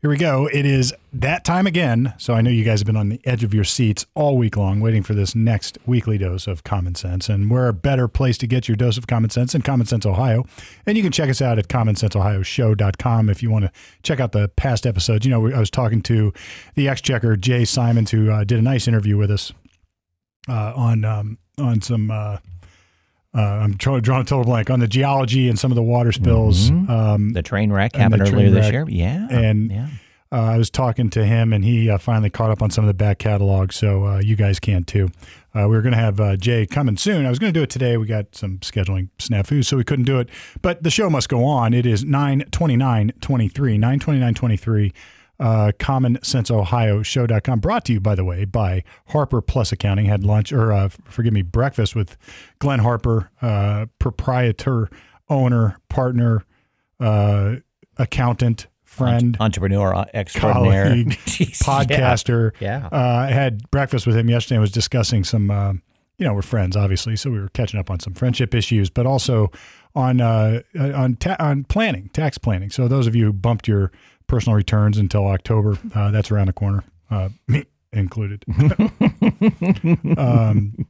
[0.00, 0.48] Here we go.
[0.52, 2.14] It is that time again.
[2.18, 4.56] So I know you guys have been on the edge of your seats all week
[4.56, 7.28] long waiting for this next weekly dose of common sense.
[7.28, 10.06] And we're a better place to get your dose of common sense than Common Sense
[10.06, 10.46] Ohio.
[10.86, 13.72] And you can check us out at commonsenseohioshow.com if you want to
[14.04, 15.26] check out the past episodes.
[15.26, 16.32] You know, I was talking to
[16.76, 19.52] the exchequer, Jay Simons, who uh, did a nice interview with us
[20.48, 22.12] uh, on, um, on some.
[22.12, 22.36] Uh,
[23.36, 26.12] uh, I'm trying, drawing a total blank on the geology and some of the water
[26.12, 26.70] spills.
[26.70, 26.88] Mhm.
[26.88, 28.84] Um, The train wreck happened earlier train this year.
[28.88, 29.28] Yeah.
[29.30, 29.86] And- yeah.
[30.32, 32.88] uh, I was talking to him, and he uh, finally caught up on some of
[32.88, 35.10] the back catalog, so uh, you guys can too.
[35.54, 37.24] Uh, we were going to have uh, Jay coming soon.
[37.26, 37.96] I was going to do it today.
[37.96, 40.28] We got some scheduling snafus, so we couldn't do it.
[40.62, 41.72] But the show must go on.
[41.74, 44.92] It is 92923, 92923,
[45.40, 47.60] uh, commonsenseohioshow.com.
[47.60, 50.06] Brought to you, by the way, by Harper Plus Accounting.
[50.06, 52.16] Had lunch, or uh, forgive me, breakfast with
[52.58, 54.88] Glenn Harper, uh, proprietor,
[55.28, 56.44] owner, partner,
[57.00, 57.56] uh,
[57.96, 60.84] accountant, friend Entrepreneur uh, extraordinaire.
[60.84, 61.08] colleague,
[61.62, 62.52] podcaster.
[62.60, 62.88] Yeah.
[62.90, 65.72] Uh, I had breakfast with him yesterday and was discussing some, uh,
[66.18, 67.14] you know, we're friends, obviously.
[67.16, 69.50] So we were catching up on some friendship issues, but also
[69.98, 72.70] on, uh, on, ta- on planning, tax planning.
[72.70, 73.90] So those of you who bumped your
[74.28, 78.44] personal returns until October, uh, that's around the corner, uh, me included.
[80.18, 80.86] um,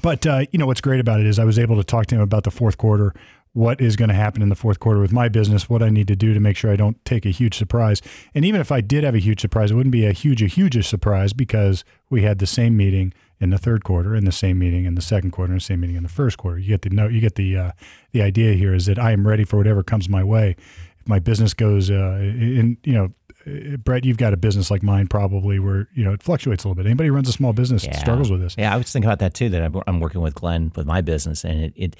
[0.00, 2.14] but uh, you know what's great about it is I was able to talk to
[2.14, 3.12] him about the fourth quarter,
[3.52, 6.08] what is going to happen in the fourth quarter with my business, what I need
[6.08, 8.00] to do to make sure I don't take a huge surprise.
[8.34, 10.46] And even if I did have a huge surprise, it wouldn't be a huge, a
[10.46, 14.58] huge surprise because we had the same meeting in the third quarter, in the same
[14.58, 16.58] meeting in the second quarter, and the same meeting in the first quarter.
[16.58, 17.12] You get the note.
[17.12, 17.72] You get the uh,
[18.12, 20.56] the idea here is that I am ready for whatever comes my way.
[20.98, 23.04] If my business goes uh, in, you know.
[23.46, 26.68] uh, Brett, you've got a business like mine, probably where you know it fluctuates a
[26.68, 26.86] little bit.
[26.86, 27.98] Anybody who runs a small business Yeah.
[27.98, 28.54] struggles with this.
[28.58, 29.48] Yeah, I was thinking about that too.
[29.48, 31.96] That I'm, working with Glenn with my business, and it, it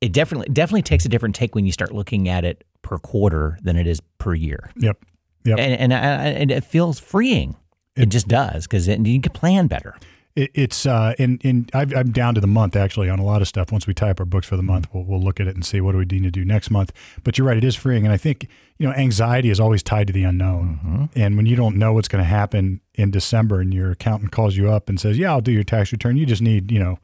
[0.00, 3.56] it definitely definitely takes a different take when you start looking at it per quarter
[3.62, 4.98] than it is per year, Yep,
[5.44, 5.58] yep.
[5.60, 5.98] and and, I,
[6.30, 7.54] and it feels freeing.
[7.96, 9.94] It, just does because you can plan better.
[10.36, 13.42] It, it's uh, and and I've, I'm down to the month actually on a lot
[13.42, 13.72] of stuff.
[13.72, 15.64] Once we tie up our books for the month, we'll we'll look at it and
[15.64, 16.92] see what do we need to do next month.
[17.24, 18.48] But you're right, it is freeing, and I think
[18.78, 21.08] you know anxiety is always tied to the unknown.
[21.16, 24.56] And when you don't know what's going to happen in December, and your accountant calls
[24.56, 26.98] you up and says, "Yeah, I'll do your tax return," you just need you know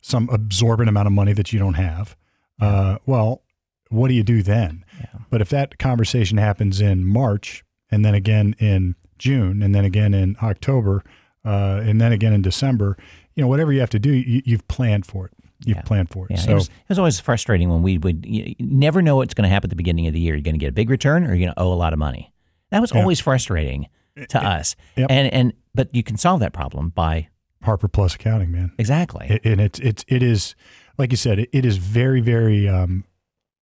[0.00, 2.16] some absorbent amount of money that you don't have.
[2.60, 3.42] Uh, well,
[3.88, 4.84] what do you do then?
[5.30, 10.14] But if that conversation happens in March and then again in June and then again
[10.14, 11.04] in October
[11.44, 12.96] uh, and then again in December,
[13.34, 15.32] you know, whatever you have to do, you, you've planned for it.
[15.64, 15.82] You've Yeah.
[15.82, 16.32] planned for it.
[16.32, 18.26] Yeah, so it, was, it was always frustrating when we would
[18.60, 20.34] never know what's going to happen at the beginning of the year.
[20.34, 21.98] You're going to get a big return, or you're going to owe a lot of
[21.98, 22.32] money.
[22.70, 23.88] That was always frustrating
[24.30, 24.76] to us.
[24.96, 25.10] Yep.
[25.10, 27.28] And and but you can solve that problem by
[27.62, 28.72] Harper Plus accounting, man.
[28.78, 29.26] exactly.
[29.30, 30.54] It, and it's it's it is
[30.98, 33.04] like you said, it, it is very very um,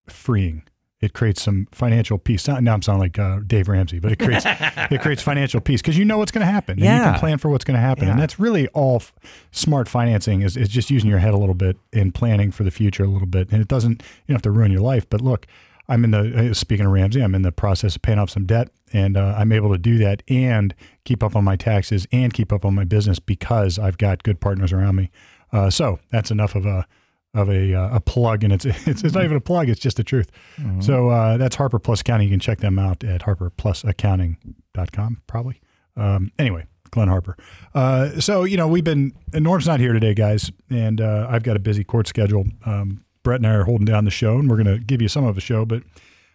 [0.07, 0.63] freeing.
[1.01, 2.47] It creates some financial peace.
[2.47, 5.81] Now now I'm sounding like uh, Dave Ramsey, but it creates it creates financial peace
[5.81, 6.73] because you know what's going to happen.
[6.73, 9.11] And you can plan for what's going to happen, and that's really all f-
[9.51, 12.71] smart financing is is just using your head a little bit and planning for the
[12.71, 13.51] future a little bit.
[13.51, 15.47] And it doesn't you don't have to ruin your life, but look.
[15.89, 17.21] I'm in the uh, speaking of Ramsey.
[17.21, 19.97] I'm in the process of paying off some debt, and uh, I'm able to do
[19.97, 20.73] that and
[21.03, 24.39] keep up on my taxes and keep up on my business because I've got good
[24.39, 25.11] partners around me.
[25.51, 26.87] Uh, so that's enough of a
[27.33, 29.97] of a uh, a plug, and it's, it's it's not even a plug; it's just
[29.97, 30.29] the truth.
[30.81, 32.27] So uh, that's Harper Plus Accounting.
[32.27, 35.61] You can check them out at Harper plus harperplusaccounting.com, probably.
[35.97, 37.37] Um, anyway, Glenn Harper.
[37.73, 41.55] Uh, so you know we've been Norm's not here today, guys, and uh, I've got
[41.55, 42.45] a busy court schedule.
[42.65, 45.07] Um, Brett and I are holding down the show, and we're going to give you
[45.07, 45.83] some of the show, but.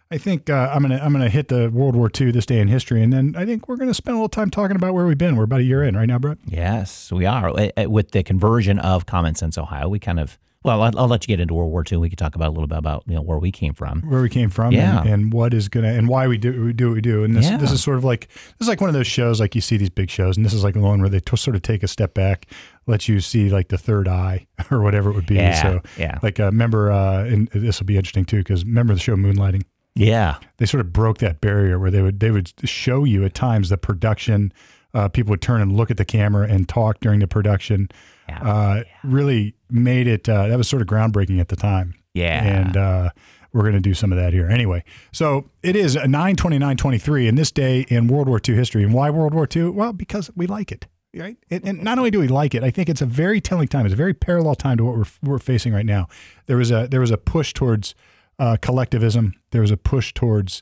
[0.09, 2.69] I think uh, I'm gonna I'm gonna hit the World War II this day in
[2.69, 5.17] history, and then I think we're gonna spend a little time talking about where we've
[5.17, 5.35] been.
[5.35, 6.37] We're about a year in right now, Brett.
[6.45, 7.49] Yes, we are.
[7.49, 11.07] Uh, uh, With the conversion of Common Sense Ohio, we kind of, well, I'll, I'll
[11.07, 11.99] let you get into World War II.
[11.99, 14.01] We could talk about a little bit about you know where we came from.
[14.01, 15.01] where we came from Yeah.
[15.01, 17.35] and, and what is gonna and why we do we do what we do and
[17.35, 17.57] this Yeah.
[17.57, 19.77] this is sort of like this is like one of those shows like you see
[19.77, 21.83] these big shows and this is like the one where they t- sort of take
[21.83, 22.47] a step back
[22.87, 26.19] let you see like the third eye or whatever it would be Yeah, so yeah.
[26.23, 29.63] like uh, remember uh and this will be interesting too because remember the show moonlighting
[29.95, 33.33] Yeah, they sort of broke that barrier where they would they would show you at
[33.33, 34.51] times the production
[34.93, 37.87] uh, people would turn and look at the camera and talk during the production
[38.27, 38.41] Yeah.
[38.41, 41.95] uh, really made it uh, that was sort of groundbreaking at the time.
[42.13, 42.43] Yeah.
[42.43, 43.09] and uh,
[43.53, 44.49] we're going to do some of that here.
[44.49, 48.83] Anyway so it is 92923 in this day in world war ii history.
[48.83, 51.37] And why world war ii well because we like it right?
[51.49, 53.85] And, and not only do we like it i think it's a very telling time.
[53.85, 56.07] It's a very parallel time to what we're, we're facing right now.
[56.47, 57.95] There was a there was a push towards
[58.39, 59.33] uh, collectivism.
[59.51, 60.61] There was a push towards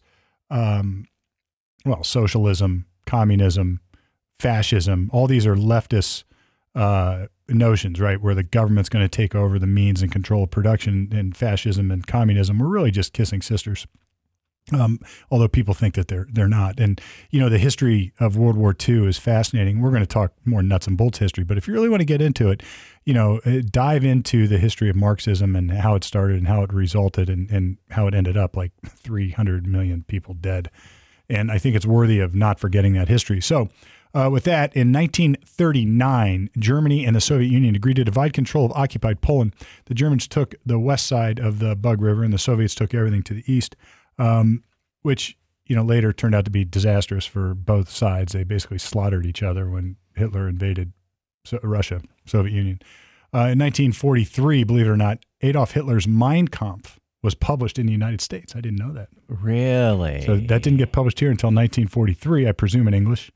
[0.50, 1.06] um,
[1.85, 3.79] well socialism communism
[4.39, 5.09] fascism.
[5.13, 6.23] All these are leftist
[6.75, 8.22] uh, notions, right?
[8.22, 11.92] Where the government's going to take over the means and control of production, and fascism
[11.92, 13.88] and communism were really just kissing sisters.
[14.74, 15.00] Um,
[15.30, 17.00] although people think that they're they're not, and
[17.30, 19.80] you know the history of World War II is fascinating.
[19.80, 22.06] We're going to talk more nuts and bolts history, but if you really want to
[22.06, 22.63] get into it,
[23.04, 26.63] you know, uh, dive into the history of Marxism and how it started and how
[26.63, 30.72] it resulted and, and how it ended up like 300 million people dead.
[31.30, 33.42] And I think it's worthy of not forgetting that history.
[33.42, 33.69] So,
[34.15, 38.71] uh, with that, in 1939, Germany and the Soviet Union agreed to divide control of
[38.71, 39.53] occupied Poland.
[39.85, 43.23] The Germans took the west side of the Bug River, and the Soviets took everything
[43.23, 43.75] to the east,
[44.17, 44.63] um,
[45.01, 48.31] which you know later turned out to be disastrous for both sides.
[48.31, 50.94] They basically slaughtered each other when Hitler invaded
[51.44, 52.79] so Russia, Soviet Union.
[53.33, 57.91] Uh, in 1943, believe it or not, Adolf Hitler's Mein Kampf was published in the
[57.91, 58.56] United States.
[58.56, 59.09] I didn't know that.
[59.27, 60.21] Really?
[60.21, 63.29] So that didn't get published here until 1943, I presume in English.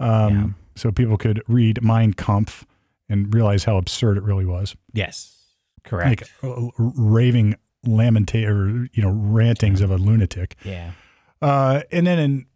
[0.00, 0.46] Um, yeah.
[0.76, 2.64] So people could read Mein Kampf
[3.08, 4.76] and realize how absurd it really was.
[4.92, 5.36] Yes,
[5.84, 6.30] correct.
[6.42, 7.56] Like uh, raving
[7.86, 10.56] lamentate or you know rantings of a lunatic.
[10.64, 10.92] Yeah.
[11.40, 12.46] Uh, and then in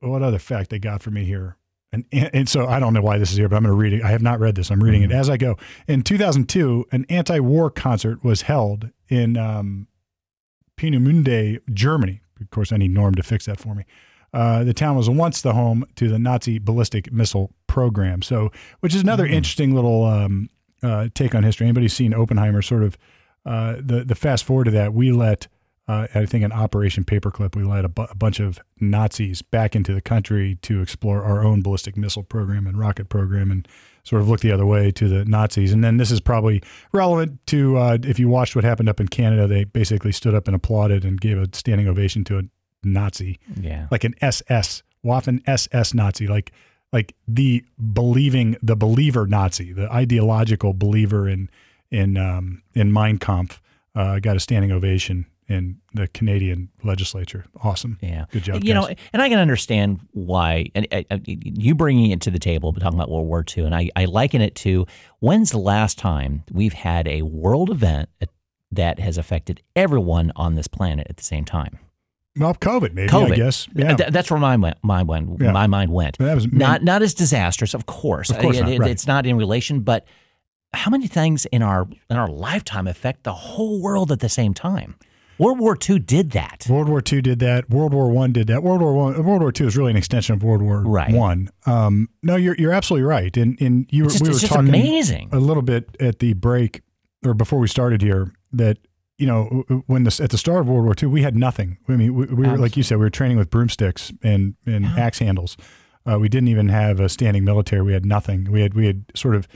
[0.00, 1.56] what other fact they got for me here?
[1.92, 3.92] And, and so I don't know why this is here, but I'm going to read
[3.92, 4.02] it.
[4.02, 4.70] I have not read this.
[4.70, 5.12] I'm reading mm-hmm.
[5.12, 5.56] it as I go.
[5.86, 9.86] In 2002, an anti-war concert was held in um,
[10.76, 12.20] Peenemünde, Germany.
[12.40, 13.84] Of course, I need Norm to fix that for me.
[14.34, 18.20] Uh, the town was once the home to the Nazi ballistic missile program.
[18.20, 18.50] So,
[18.80, 19.34] which is another mm-hmm.
[19.34, 20.50] interesting little um,
[20.82, 21.66] uh, take on history.
[21.66, 22.60] Anybody seen Oppenheimer?
[22.60, 22.98] Sort of
[23.46, 25.46] uh, the the fast forward to that, we let
[25.86, 29.76] uh, I think in Operation Paperclip, we let a, bu- a, bunch of Nazis back
[29.76, 33.68] into the country to explore our own ballistic missile program and rocket program and
[34.02, 35.72] sort of look the other way to the Nazis.
[35.72, 39.08] And then this is probably relevant to uh, if you watched what happened up in
[39.08, 42.42] Canada, they basically stood up and applauded and gave a standing ovation to a
[42.84, 43.38] Nazi.
[43.60, 43.88] Yeah.
[43.90, 46.52] Like an SS, Waffen SS Nazi, like
[46.92, 51.50] like the believing the believer Nazi, the ideological believer in
[51.90, 53.60] in um, in Mein Kampf,
[53.94, 57.44] uh, got a standing ovation in the Canadian legislature.
[57.62, 57.98] Awesome.
[58.00, 58.24] Yeah.
[58.30, 58.64] Good job.
[58.64, 58.88] You guys.
[58.88, 60.70] know, and I can understand why.
[60.74, 60.86] And
[61.26, 64.06] you bringing it to the table, but talking about World War II, and I, I
[64.06, 64.86] liken it to
[65.20, 68.08] when's the last time we've had a world event
[68.74, 71.78] that has affected everyone on this planet at the same time?
[72.36, 73.32] Well, COVID, maybe COVID.
[73.32, 73.68] I guess.
[73.74, 73.94] Yeah.
[73.94, 75.40] Th- that's where my mind went.
[75.40, 75.52] Yeah.
[75.52, 76.18] My mind went.
[76.18, 78.30] That was not not as disastrous, of course.
[78.30, 78.90] Of course, it, not, right.
[78.90, 80.04] it's not in relation, but
[80.72, 84.52] how many things in our in our lifetime affect the whole world at the same
[84.52, 84.96] time?
[85.38, 86.66] World War II did that.
[86.68, 87.68] World War II did that.
[87.68, 88.62] World War One did that.
[88.62, 91.12] World War One, World War II is really an extension of World War right.
[91.12, 91.50] One.
[91.66, 93.36] Um, no, you're you're absolutely right.
[93.36, 95.30] And and you just, we were talking amazing.
[95.32, 96.82] a little bit at the break
[97.24, 98.78] or before we started here that
[99.18, 101.78] you know when this at the start of World War II we had nothing.
[101.88, 104.86] I mean we, we were like you said we were training with broomsticks and and
[104.86, 105.56] axe handles.
[106.06, 107.82] Uh, we didn't even have a standing military.
[107.82, 108.50] We had nothing.
[108.50, 109.48] We had we had sort of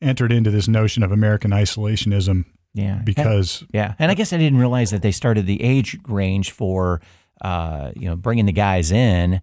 [0.00, 2.44] entered into this notion of American isolationism
[2.76, 3.00] yeah.
[3.02, 6.50] Because and, yeah, and I guess I didn't realize that they started the age range
[6.50, 7.00] for
[7.40, 9.40] uh, you know bringing the guys in.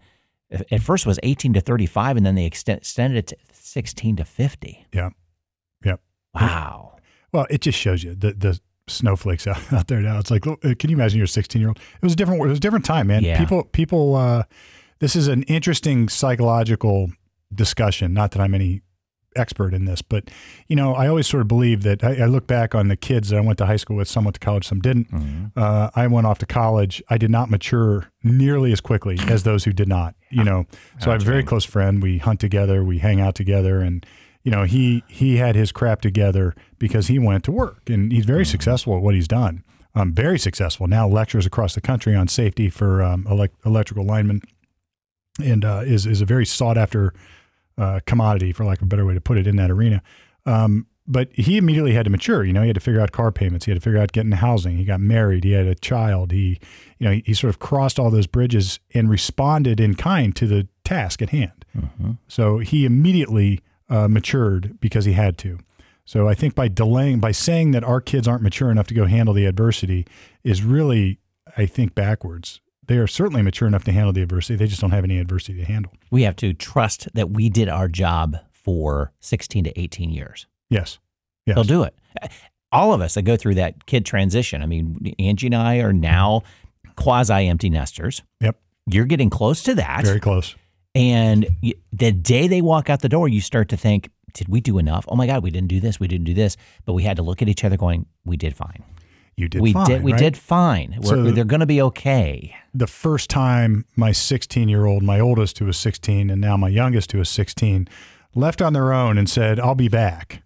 [0.71, 4.85] At first was 18 to 35, and then they extended it to 16 to 50.
[4.93, 5.09] Yeah.
[5.83, 5.99] Yep.
[6.35, 6.97] Wow.
[7.31, 10.19] Well, it just shows you the the snowflakes out, out there now.
[10.19, 11.77] It's like, can you imagine your 16 year old?
[11.77, 12.41] It was a different.
[12.41, 13.23] It was a different time, man.
[13.23, 13.39] Yeah.
[13.39, 14.15] People people.
[14.15, 14.43] Uh,
[14.99, 17.11] this is an interesting psychological
[17.53, 18.13] discussion.
[18.13, 18.81] Not that I'm any
[19.35, 20.29] expert in this, but
[20.67, 23.29] you know, I always sort of believe that I, I, look back on the kids
[23.29, 24.07] that I went to high school with.
[24.07, 25.11] Some went to college, some didn't.
[25.11, 25.45] Mm-hmm.
[25.55, 27.01] Uh, I went off to college.
[27.09, 30.15] I did not mature nearly as quickly as those who did not.
[30.29, 30.65] You know,
[30.99, 32.01] so I have a very close friend.
[32.01, 34.05] We hunt together, we hang out together, and
[34.43, 38.25] you know, he he had his crap together because he went to work, and he's
[38.25, 38.51] very mm-hmm.
[38.51, 39.63] successful at what he's done.
[39.95, 41.07] Um, very successful now.
[41.07, 44.41] Lectures across the country on safety for um, elect- electrical linemen,
[45.41, 47.13] and uh, is is a very sought after
[47.77, 50.01] uh, commodity, for lack of a better way to put it, in that arena.
[50.45, 52.43] Um, but he immediately had to mature.
[52.43, 53.65] You know, he had to figure out car payments.
[53.65, 54.77] He had to figure out getting housing.
[54.77, 55.43] He got married.
[55.43, 56.31] He had a child.
[56.31, 56.59] He,
[56.97, 60.47] you know, he, he sort of crossed all those bridges and responded in kind to
[60.47, 61.65] the task at hand.
[61.77, 62.11] Mm-hmm.
[62.27, 63.59] So he immediately
[63.93, 65.59] uh, matured because he had to.
[66.05, 69.05] So I think by delaying, by saying that our kids aren't mature enough to go
[69.05, 70.05] handle the adversity,
[70.43, 71.19] is really,
[71.55, 74.55] I think, backwards they are certainly mature enough to handle the adversity.
[74.55, 75.93] They just don't have any adversity to handle.
[76.11, 80.47] We have to trust that we did our job for 16 to 18 years.
[80.69, 80.99] Yes.
[81.45, 81.55] yes.
[81.55, 81.95] They'll do it.
[82.71, 84.61] All of us that go through that kid transition.
[84.63, 86.41] I mean, Angie and I are now
[86.95, 88.23] quasi empty nesters.
[88.41, 88.57] Yep.
[88.87, 90.03] You're getting close to that.
[90.03, 90.55] Very close.
[90.95, 91.47] And
[91.91, 95.05] the day they walk out the door, you start to think, did we do enough?
[95.07, 95.99] Oh my God, we didn't do this.
[95.99, 96.57] We didn't do this.
[96.85, 98.83] But we had to look at each other going, we did fine
[99.35, 100.19] you did we fine, did we right?
[100.19, 105.01] did fine so they're going to be okay the first time my 16 year old
[105.01, 107.87] my oldest who was 16 and now my youngest who is 16
[108.35, 110.43] left on their own and said i'll be back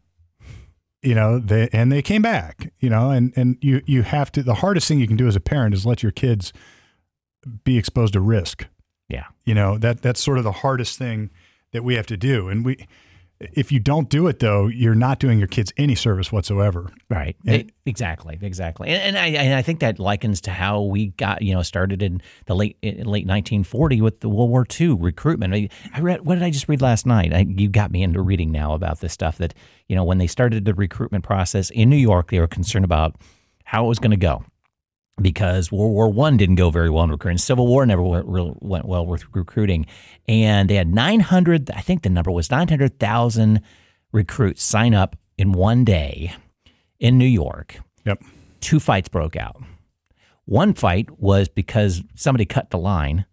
[1.02, 4.44] you know, they and they came back, you know, and and you you have to.
[4.44, 6.52] The hardest thing you can do as a parent is let your kids
[7.64, 8.66] be exposed to risk.
[9.10, 9.26] Yeah.
[9.46, 11.30] You know that that's sort of the hardest thing
[11.72, 12.88] that we have to do, and we.
[13.40, 16.90] If you don't do it though, you're not doing your kids any service whatsoever.
[17.08, 17.36] Right.
[17.46, 18.36] And- exactly.
[18.42, 18.90] Exactly.
[18.90, 22.02] And, and I and I think that likens to how we got you know started
[22.02, 25.54] in the late in late 1940 with the World War II recruitment.
[25.54, 27.32] I, I read what did I just read last night?
[27.32, 29.54] I, you got me into reading now about this stuff that
[29.88, 33.18] you know when they started the recruitment process in New York, they were concerned about
[33.66, 34.44] how it was going to go
[35.22, 37.38] because World War One didn't go very well in recruiting.
[37.38, 39.86] Civil War never went, real- went well with recruiting,
[40.28, 41.72] and they had 900.
[41.72, 43.62] I think the number was 900,000
[44.12, 46.34] recruits sign up in one day
[47.00, 47.80] in New York.
[48.06, 48.24] Yep.
[48.62, 49.62] Two fights broke out.
[50.46, 53.26] One fight was because somebody cut the line.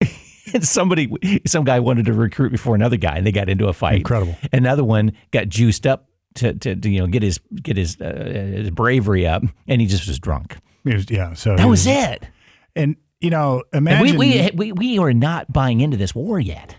[0.54, 3.72] And somebody, some guy wanted to recruit before another guy, and they got into a
[3.72, 3.98] fight.
[3.98, 4.36] Incredible.
[4.52, 8.52] Another one got juiced up to, to, to you know get his get his, uh,
[8.56, 10.56] his bravery up, and he just was drunk.
[10.84, 11.34] Was- yeah.
[11.34, 12.24] So That he was it.
[12.74, 16.40] And you know, And imagine we, we we we were not buying into this war
[16.40, 16.76] yet.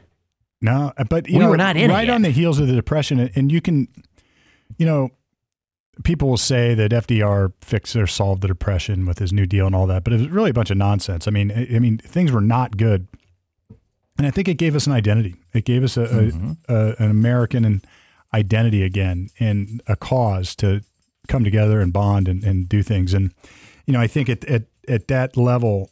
[0.62, 3.20] No, but you We know, were not in right on the heels of the depression,
[3.36, 3.88] and you can,
[4.78, 5.10] you know,
[6.06, 9.76] people will say that FDR fixed or solved the depression with his New Deal and
[9.76, 11.28] all that, but it was really a bunch of nonsense.
[11.28, 13.08] I mean, I, I mean, things were not good,
[14.18, 15.36] and I think it gave us an identity.
[15.54, 16.04] It gave us a,
[16.70, 17.86] a, a an American and
[18.34, 20.82] identity again, and a cause to
[21.28, 23.14] come together and bond and, and do things.
[23.14, 23.34] And
[23.86, 25.92] you know, I think at at at that level,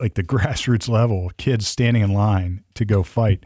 [0.00, 3.44] like the grassroots level, kids standing in line to go fight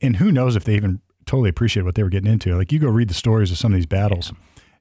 [0.00, 2.56] and who knows if they even totally appreciate what they were getting into.
[2.56, 4.32] Like you go read the stories of some of these battles,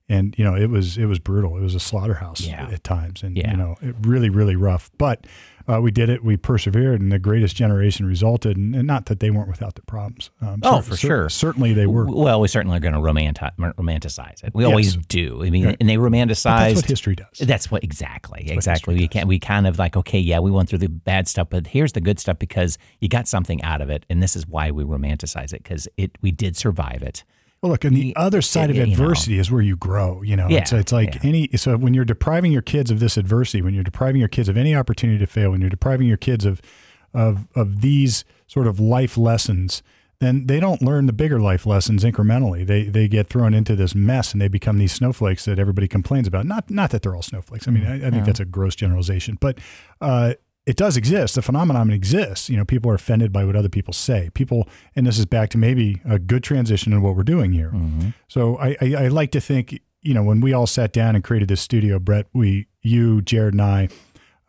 [0.10, 1.58] and you know it was it was brutal.
[1.58, 2.70] It was a slaughterhouse Yeah.
[2.72, 3.52] at times, and Yeah.
[3.52, 4.92] you know it really really rough.
[4.98, 5.26] But
[5.68, 6.24] uh, we did it.
[6.24, 8.58] We persevered, and the greatest generation resulted.
[8.58, 10.30] And, and not that they weren't without their problems.
[10.42, 11.30] Um, Oh, for sure.
[11.30, 12.06] Certainly they were.
[12.06, 14.54] Well, we certainly are going to romanti- romanticize it.
[14.54, 15.44] We always do.
[15.44, 15.78] I mean, Right.
[15.80, 16.44] and they romanticize.
[16.44, 17.38] that's what history does.
[17.40, 18.94] That's what exactly, what exactly.
[18.96, 21.48] history We can we kind of like okay, yeah, we went through the bad stuff,
[21.50, 24.48] but here's the good stuff because you got something out of it, and this is
[24.48, 27.24] why we romanticize it because it we did survive it.
[27.62, 28.92] Well, look, and the other side of you know.
[28.92, 30.24] adversity is where you grow.
[30.24, 31.22] You know, it's, Yeah, it's like yeah.
[31.24, 31.50] any.
[31.56, 34.58] So when you're depriving your kids of this adversity, when you're depriving your kids of
[34.58, 36.60] any opportunity to fail, when you're depriving your kids of
[37.14, 39.84] of of these sort of life lessons,
[40.20, 42.66] then they don't learn the bigger life lessons incrementally.
[42.66, 46.28] They they get thrown into this mess and they become these snowflakes that everybody complains
[46.28, 46.48] about.
[46.48, 47.68] Not not that they're all snowflakes.
[47.68, 49.60] I mean, I, I think that's a gross generalization, but.
[50.00, 50.34] Uh,
[50.66, 51.36] it does exist.
[51.36, 52.50] The phenomenon exists.
[52.50, 54.30] You know, people are offended by what other people say.
[54.34, 57.72] People, and this is back to maybe a good transition in what we're doing here.
[58.28, 61.24] So I, I, I like to think, you know, when we all sat down and
[61.24, 63.90] created this studio, Brett, we, you, Jared, and I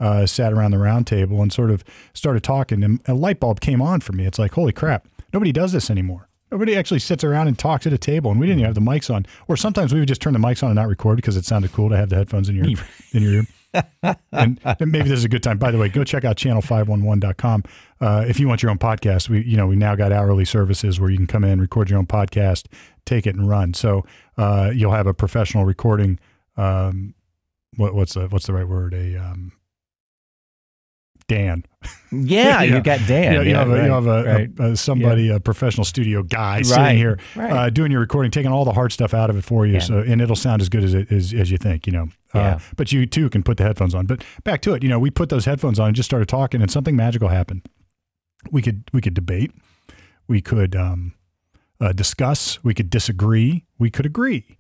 [0.00, 3.60] uh, sat around the round table and sort of started talking, and a light bulb
[3.60, 4.26] came on for me.
[4.26, 6.28] It's like, holy crap, nobody does this anymore.
[6.52, 8.82] Nobody actually sits around and talks at a table, and we didn't even have the
[8.82, 9.24] mics on.
[9.48, 11.72] Or sometimes we would just turn the mics on and not record because it sounded
[11.72, 12.66] cool to have the headphones in your
[13.12, 13.46] in your ear.
[14.32, 15.56] and, and maybe this is a good time.
[15.56, 17.64] By the way, go check out channel511.com.
[18.02, 21.00] Uh, if you want your own podcast, we, you know, we now got hourly services
[21.00, 22.66] where you can come in, record your own podcast,
[23.06, 23.72] take it and run.
[23.72, 24.04] So,
[24.36, 26.18] uh, you'll have a professional recording.
[26.58, 27.14] Um,
[27.76, 28.92] what, what's the, what's the right word?
[28.92, 29.52] A, um,
[31.26, 31.64] Dan.
[32.10, 32.76] Yeah, Yeah.
[32.76, 33.34] you got Dan.
[33.34, 34.50] you, yeah, have a, right, you have a, right.
[34.58, 38.52] a, a somebody, a professional studio guy Right, sitting here uh, doing your recording, taking
[38.52, 39.80] all the hard stuff out of it for you.
[39.80, 42.08] So, and it'll sound as good as it as, as you think, you know.
[42.34, 44.06] Uh, but you too can put the headphones on.
[44.06, 46.62] But back to it, you know, we put those headphones on and just started talking,
[46.62, 47.62] and something magical happened.
[48.50, 49.52] We could we could debate,
[50.28, 51.14] we could um,
[51.80, 54.56] uh, discuss, we could disagree, we could agree,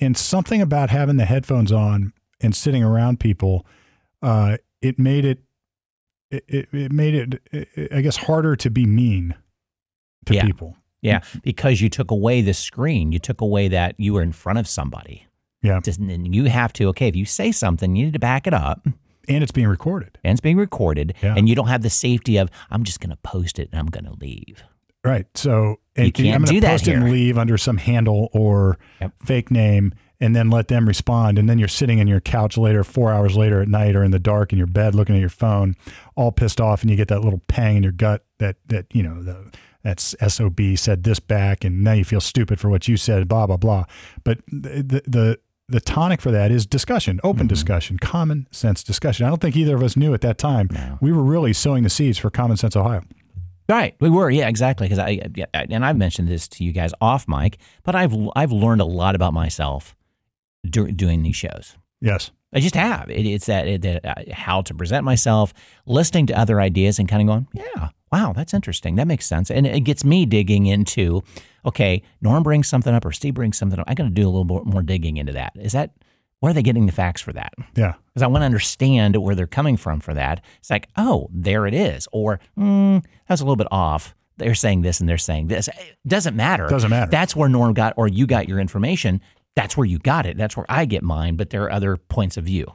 [0.00, 3.66] and something about having the headphones on and sitting around people,
[4.22, 5.40] uh, it made it.
[6.32, 9.34] It, it, it made it, it, I guess, harder to be mean
[10.26, 10.44] to Yeah.
[10.44, 10.76] people.
[11.02, 13.10] Yeah, because you took away the screen.
[13.12, 15.26] You took away that you were in front of somebody.
[15.60, 15.80] Yeah.
[15.82, 18.54] Just, and you have to, okay, if you say something, you need to back it
[18.54, 18.86] up.
[19.28, 20.16] And it's being recorded.
[20.24, 21.14] And it's being recorded.
[21.22, 21.34] Yeah.
[21.36, 23.86] And you don't have the safety of, I'm just going to post it and I'm
[23.86, 24.62] going to leave.
[25.04, 25.26] Right.
[25.36, 27.12] So and You can't I'm do gonna that post it and here.
[27.12, 29.12] leave under some handle or Yep.
[29.24, 31.36] fake name and then let them respond.
[31.36, 34.12] And then you're sitting in your couch later, four hours later at night or in
[34.12, 35.74] the dark in your bed looking at your phone,
[36.14, 39.02] all pissed off, and you get that little pang in your gut that that, you
[39.02, 39.50] know, the
[39.82, 43.48] that's SOB said this back and now you feel stupid for what you said, blah,
[43.48, 43.84] blah, blah.
[44.22, 45.38] But the the
[45.68, 47.48] the, tonic for that is discussion, open Mm-hmm.
[47.48, 49.26] discussion, common sense discussion.
[49.26, 50.68] I don't think either of us knew at that time.
[50.70, 50.98] No.
[51.00, 53.02] We were really sowing the seeds for Common Sense Ohio.
[53.68, 54.86] Right, we were, yeah, exactly.
[54.86, 55.20] Because I,
[55.54, 59.14] and I've mentioned this to you guys off mic, but I've I've learned a lot
[59.14, 59.96] about myself
[60.68, 61.76] dur- doing these shows.
[62.00, 62.30] Yes.
[62.52, 63.10] I just have.
[63.10, 65.54] It, it's that, it, that uh, how to present myself,
[65.86, 68.96] listening to other ideas, and kind of going, yeah, Wow, that's interesting.
[68.96, 69.50] That makes sense.
[69.50, 71.22] And it gets me digging into
[71.64, 73.86] okay, Norm brings something up or Steve brings something up.
[73.88, 75.52] I got to do a little bit more digging into that.
[75.58, 75.92] Is that
[76.40, 77.54] where are they getting the facts for that?
[77.76, 77.94] Yeah.
[78.08, 80.44] Because I want to understand where they're coming from for that.
[80.58, 82.08] It's like, oh, there it is.
[82.12, 84.14] Or, mm, that's a little bit off.
[84.38, 85.68] They're saying this and they're saying this.
[85.68, 86.66] It doesn't matter.
[86.66, 87.10] Doesn't matter.
[87.10, 89.20] That's where Norm got or you got your information.
[89.54, 90.36] That's where you got it.
[90.36, 91.36] That's where I get mine.
[91.36, 92.66] But there are other points of view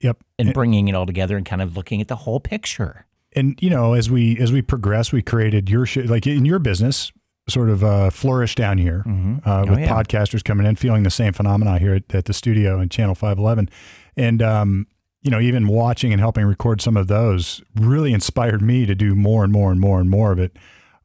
[0.00, 0.18] Yep.
[0.38, 3.06] and bringing it all together and kind of looking at the whole picture.
[3.34, 6.58] and you know as we as we progress we created your sh- like in your
[6.58, 7.12] business
[7.48, 9.02] sort of uh, flourished down here
[9.44, 9.88] uh, with yeah.
[9.88, 13.68] podcasters coming in feeling the same phenomena here at, at the studio and channel 511
[14.16, 14.86] and um,
[15.22, 19.14] you know even watching and helping record some of those really inspired me to do
[19.14, 20.56] more and more and more and more of it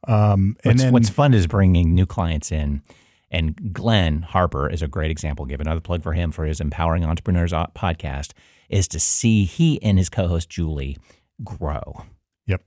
[0.07, 2.81] um, and What's, then what's fun is bringing new clients in.
[3.29, 5.45] And Glenn Harper is a great example.
[5.45, 8.31] Give another plug for him for his Empowering Entrepreneurs uh, podcast.
[8.69, 10.97] Is to see he and his co-host Julie
[11.43, 12.03] grow.
[12.45, 12.61] yep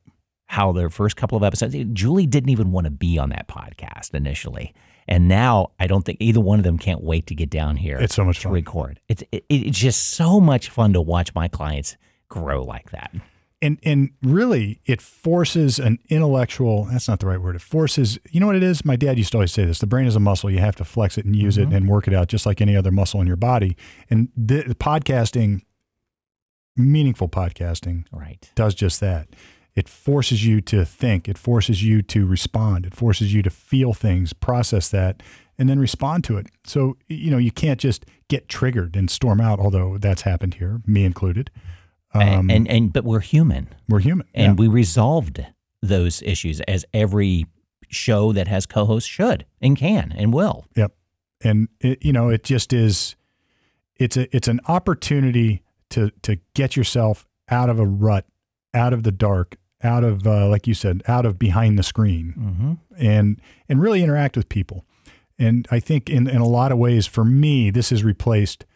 [0.46, 4.14] How their first couple of episodes, Julie didn't even want to be on that podcast
[4.14, 4.72] initially,
[5.06, 7.98] and now I don't think either one of them can't wait to get down here.
[7.98, 8.52] It's so much to fun.
[8.52, 9.00] record.
[9.08, 11.98] It's it, it's just so much fun to watch my clients
[12.30, 13.12] grow like that.
[13.62, 18.40] And and really it forces an intellectual that's not the right word it forces you
[18.40, 18.84] know what it is?
[18.84, 20.84] My dad used to always say this the brain is a muscle you have to
[20.84, 21.74] flex it and use it mm-hmm.
[21.74, 23.76] and work it out just like any other muscle in your body.
[24.08, 25.62] And the, the podcasting
[26.76, 28.50] meaningful podcasting Right.
[28.54, 29.28] does just that.
[29.74, 33.92] It forces you to think it forces you to respond it forces you to feel
[33.94, 35.22] things process that
[35.58, 36.46] and then respond to it.
[36.64, 40.80] So you know you can't just get triggered and storm out although that's happened here
[40.86, 41.50] me included
[42.14, 43.68] and, and and but we're human.
[43.88, 45.44] we're human and we resolved
[45.82, 47.46] those issues as every
[47.88, 50.66] show that has co-hosts should and can and will.
[50.76, 50.92] Yep.
[51.42, 53.16] And it, you know, it just is
[53.96, 58.26] it's a it's an opportunity to to get yourself out of a rut,
[58.74, 62.34] out of the dark, out of uh, like you said, out of behind the screen
[62.38, 62.72] Mm-hmm.
[63.04, 64.84] and and really interact with people.
[65.38, 68.66] And I think in in a lot of ways for me this has replaced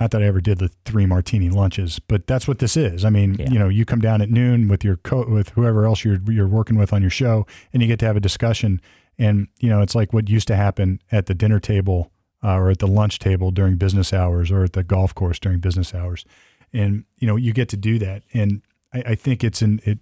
[0.00, 3.04] not that I ever did the three martini lunches, but that's what this is.
[3.04, 3.50] I mean, Yeah.
[3.50, 6.48] you know, you come down at noon with your co- with whoever else you're you're
[6.48, 8.80] working with on your show, and you get to have a discussion.
[9.18, 12.10] And you know, it's like what used to happen at the dinner table
[12.42, 15.60] uh, or at the lunch table during business hours, or at the golf course during
[15.60, 16.24] business hours.
[16.72, 18.22] And you know, you get to do that.
[18.32, 18.62] And
[18.94, 19.98] I, I think it's an it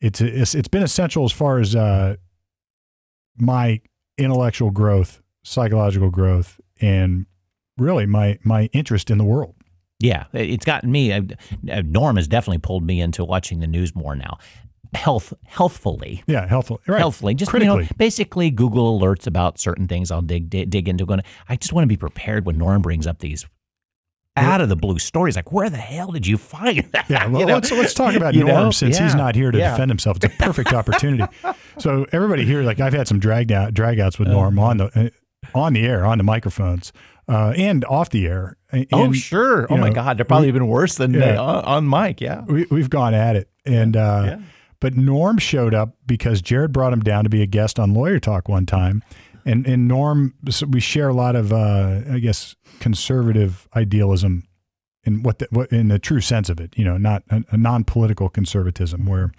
[0.00, 2.16] it's it's it's been essential as far as uh,
[3.36, 3.80] my
[4.18, 7.26] intellectual growth, psychological growth, and
[7.78, 9.54] really my my interest in the world.
[9.98, 11.12] Yeah, it's gotten me.
[11.12, 11.22] uh,
[11.70, 14.38] uh, Norm has definitely pulled me into watching the news more now.
[14.94, 16.80] Health, healthfully, Yeah, helpful.
[16.86, 16.98] Right.
[16.98, 17.34] healthfully.
[17.34, 20.10] Just you know, basically Google alerts about certain things.
[20.10, 21.06] I'll dig dig, dig into.
[21.06, 23.46] Going, I just want to be prepared when Norm brings up these
[24.36, 25.36] out of the blue stories.
[25.36, 27.08] Like, where the hell did you find that?
[27.08, 27.54] Yeah, well, You know?
[27.54, 28.70] let's let's talk about Norm know?
[28.70, 29.70] since he's not here to Yeah.
[29.70, 30.16] defend himself.
[30.18, 31.24] It's a perfect opportunity.
[31.78, 34.24] So everybody here, like I've had some drag out drag outs Uh-huh.
[34.24, 35.08] with Norm on the uh,
[35.58, 36.92] on the air, on the microphones,
[37.32, 38.56] uh, and off the air.
[38.70, 39.66] And, oh, sure.
[39.70, 41.38] Oh you my God, they're probably even worse than Yeah.
[41.40, 42.20] on, on mic.
[42.20, 42.42] Yeah.
[42.42, 44.38] we, we've gone at it, and uh, Yeah.
[44.80, 48.18] but Norm showed up because Jared brought him down to be a guest on Lawyer
[48.20, 49.02] Talk one time,
[49.44, 54.46] and and Norm, so we share a lot of uh, I guess conservative idealism
[55.04, 57.56] in what the, what in the true sense of it, you know, not a, a
[57.56, 59.32] non-political conservatism where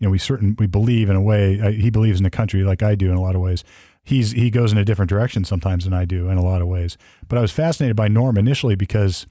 [0.00, 2.64] you know we certain we believe in a way uh, he believes in the country
[2.64, 3.62] like I do in a lot of ways.
[4.04, 6.68] He's he goes in a different direction sometimes than I do in a lot of
[6.68, 6.96] ways.
[7.26, 9.26] But I was fascinated by Norm initially because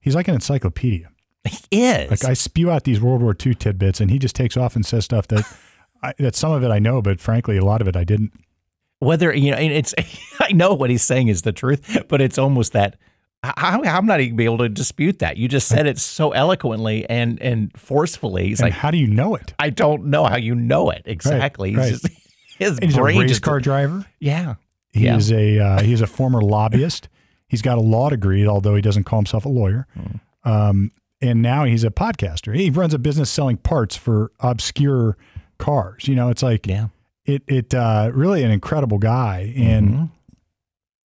[0.00, 1.10] he's like an encyclopedia.
[1.70, 2.10] He is.
[2.10, 4.86] Like I spew out these World War II tidbits, and he just takes off and
[4.86, 5.44] says stuff that
[6.02, 8.32] I, that some of it I know, but frankly, a lot of it I didn't.
[9.00, 9.94] whether you know and it's
[10.40, 12.96] i know what he's saying is the truth but it's almost that
[13.42, 17.38] i'm not even be able to dispute that you just said it so eloquently and
[17.42, 19.52] and forcefully he's And like how do you know it?
[19.58, 21.90] i don't know how you know it exactly right.
[21.92, 22.08] just-
[22.58, 24.06] his And he's a race car driver.
[24.20, 24.54] yeah
[24.92, 25.16] He Yeah.
[25.16, 27.08] is a uh, he's a former lobbyist.
[27.48, 29.86] He's got a law degree, although he doesn't call himself a lawyer.
[29.94, 30.50] Hmm.
[30.50, 30.90] Um,
[31.20, 32.54] and now he's a podcaster.
[32.54, 35.16] He runs a business selling parts for obscure
[35.58, 36.06] cars.
[36.08, 36.88] You know, it's like yeah
[37.24, 40.10] it it uh, really an incredible guy and Mhm.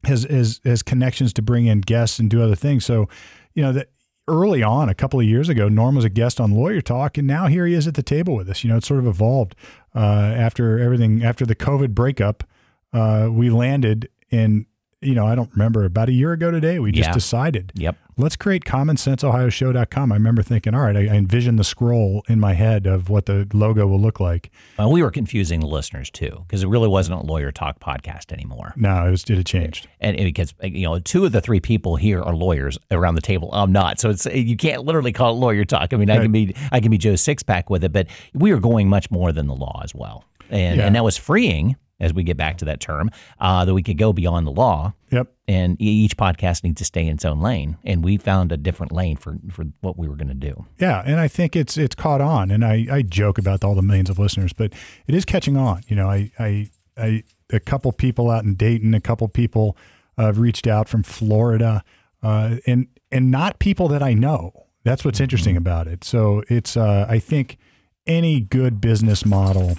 [0.05, 2.85] has, has has connections to bring in guests and do other things.
[2.85, 3.07] So,
[3.53, 3.89] you know that
[4.27, 7.25] early on, a couple of years ago, Norm was a guest on Lawyer Talk, and
[7.27, 8.63] now here he is at the table with us.
[8.63, 9.55] You know, it's sort of evolved
[9.95, 12.43] after everything after the COVID breakup.
[12.91, 14.65] Uh, we landed and
[15.01, 17.13] you know, I don't remember about a year ago today, we just Yeah.
[17.13, 17.95] decided Yep.
[18.17, 20.12] let's create commonsenseohioshow.com.
[20.12, 23.25] I remember thinking, all right, I, I envisioned the scroll in my head of what
[23.25, 24.51] the logo will look like.
[24.77, 28.33] Well, we were confusing the listeners too, because it really wasn't a lawyer talk podcast
[28.33, 28.73] anymore.
[28.75, 29.88] No, it was it had changed.
[30.01, 33.21] And and because you know, two of the three people here are lawyers around the
[33.21, 33.49] table.
[33.53, 35.93] I'm not, so it's you can't literally call it lawyer talk.
[35.93, 38.59] I mean, I can be I can be Joe Sixpack with it, but we are
[38.59, 40.85] going much more than the law as well, and Yeah.
[40.88, 43.97] and that was freeing as we get back to that term uh, that we could
[43.97, 44.93] go beyond the law.
[45.12, 45.27] Yep.
[45.47, 48.91] And each podcast needs to stay in its own lane, and we found a different
[48.91, 50.65] lane for for what we were going to do.
[50.79, 53.81] Yeah, and I think it's it's caught on, and I, I joke about all the
[53.81, 54.73] millions of listeners, but
[55.07, 55.81] it is catching on.
[55.88, 59.75] You know, I I, I a couple people out in Dayton, a couple people
[60.19, 61.83] uh, have reached out from Florida,
[62.21, 64.67] uh, and and not people that I know.
[64.83, 66.03] That's what's interesting about it.
[66.03, 67.57] So it's uh, I think
[68.05, 69.77] any good business model,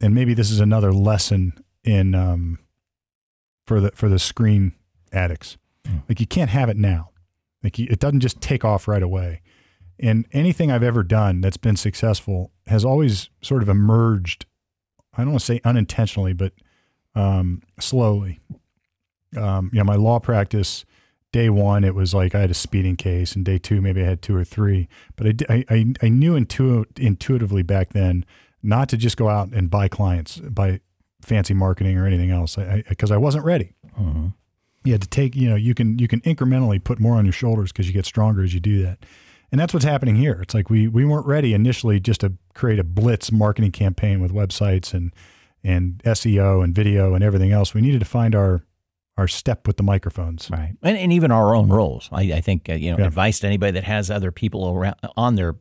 [0.00, 1.52] and maybe this is another lesson
[1.84, 2.58] in um,
[3.66, 4.72] for the for the screen
[5.12, 5.56] addicts.
[6.08, 7.10] Like you can't have it now.
[7.62, 9.42] Like you, it doesn't just take off right away.
[9.98, 14.46] And anything I've ever done that's been successful has always sort of emerged.
[15.14, 16.52] I don't want to say unintentionally, but
[17.14, 18.40] um, slowly.
[19.36, 20.84] Um, you know, my law practice,
[21.32, 24.06] day one, it was like I had a speeding case, and day two, maybe I
[24.06, 24.88] had two or three.
[25.16, 28.24] But I, I, I knew intu- intuitively back then
[28.62, 30.80] not to just go out and buy clients, buy
[31.22, 33.74] fancy marketing or anything else, because I, because I wasn't ready.
[34.84, 37.32] You had to take, you know, you can you can incrementally put more on your
[37.34, 38.98] shoulders because you get stronger as you do that.
[39.52, 40.40] And that's what's happening here.
[40.42, 44.32] It's like we we weren't ready initially just to create a blitz marketing campaign with
[44.32, 45.12] websites and
[45.62, 47.74] and SEO and video and everything else.
[47.74, 48.62] We needed to find our
[49.18, 50.48] our step with the microphones.
[50.50, 50.76] Right.
[50.82, 52.08] And, and even our own roles.
[52.10, 53.06] I, I think, uh, you know, Yeah.
[53.06, 55.56] advice to anybody that has other people around on their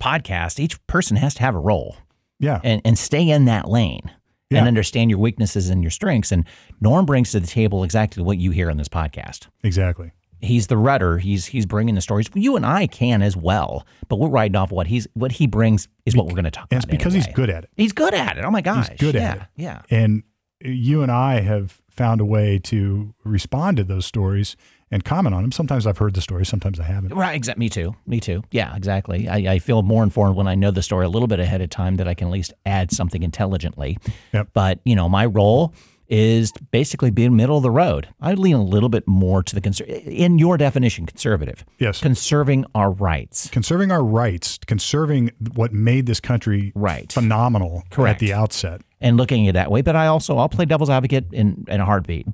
[0.00, 1.96] podcast, each person has to have a role
[2.38, 2.60] Yeah.
[2.64, 4.10] and, and stay in that lane
[4.50, 4.58] Yeah.
[4.58, 6.32] and understand your weaknesses and your strengths.
[6.32, 6.44] And
[6.80, 9.46] Norm brings to the table exactly what you hear on this podcast.
[9.64, 10.12] Exactly.
[10.40, 11.16] He's the rudder.
[11.16, 12.28] He's he's bringing the stories.
[12.34, 15.88] You and I can as well, but we're riding off what he's what he brings
[16.04, 16.72] is what we're going to talk about.
[16.72, 16.98] And it's about.
[16.98, 17.70] because he's good at it.
[17.74, 18.44] He's good at it.
[18.44, 19.42] Oh my gosh, he's good at it.
[19.56, 20.24] Yeah, And
[20.60, 24.56] you and I have found a way to respond to those stories
[24.90, 25.52] and comment on them.
[25.52, 27.12] Sometimes I've heard the story, sometimes I haven't.
[27.14, 27.60] Right, exactly.
[27.64, 27.94] Me too.
[28.06, 28.42] Me too.
[28.52, 29.28] Yeah, exactly.
[29.28, 31.70] I, I feel more informed when I know the story a little bit ahead of
[31.70, 33.98] time that I can at least add something intelligently.
[34.32, 34.48] Yep.
[34.52, 35.74] But you know, my role
[36.08, 38.06] is basically being middle of the road.
[38.20, 41.64] I lean a little bit more to the conser- in your definition, conservative.
[41.80, 42.00] Yes.
[42.00, 43.48] Conserving our rights.
[43.50, 47.10] conserving our rights, conserving what made this country Right.
[47.10, 48.22] phenomenal Correct.
[48.22, 48.82] at the outset.
[49.00, 49.82] and looking at it that way.
[49.82, 52.28] But I also I'll play devil's advocate in, in a heartbeat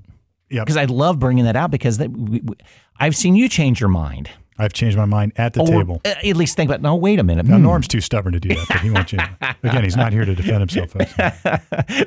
[0.53, 0.67] Yep.
[0.67, 2.55] because I love bringing that out because that, we, we,
[2.99, 4.31] I've seen you change your mind.
[4.59, 6.01] I've changed my mind at the Or table.
[6.05, 6.95] uh, at least think about no.
[6.95, 7.47] Wait a minute.
[7.47, 7.63] Now, Hmm.
[7.63, 9.23] Norm's too stubborn to do that, but he won't change.
[9.63, 10.93] Again, he's not here to defend himself.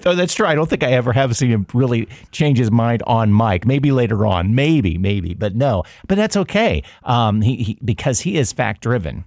[0.03, 0.45] Though that's true.
[0.45, 3.65] I don't think I ever have seen him really change his mind on mic.
[3.65, 5.83] Maybe later on, maybe, maybe, but no.
[6.07, 6.83] But that's okay.
[7.03, 9.25] Um, he, he because he is fact driven.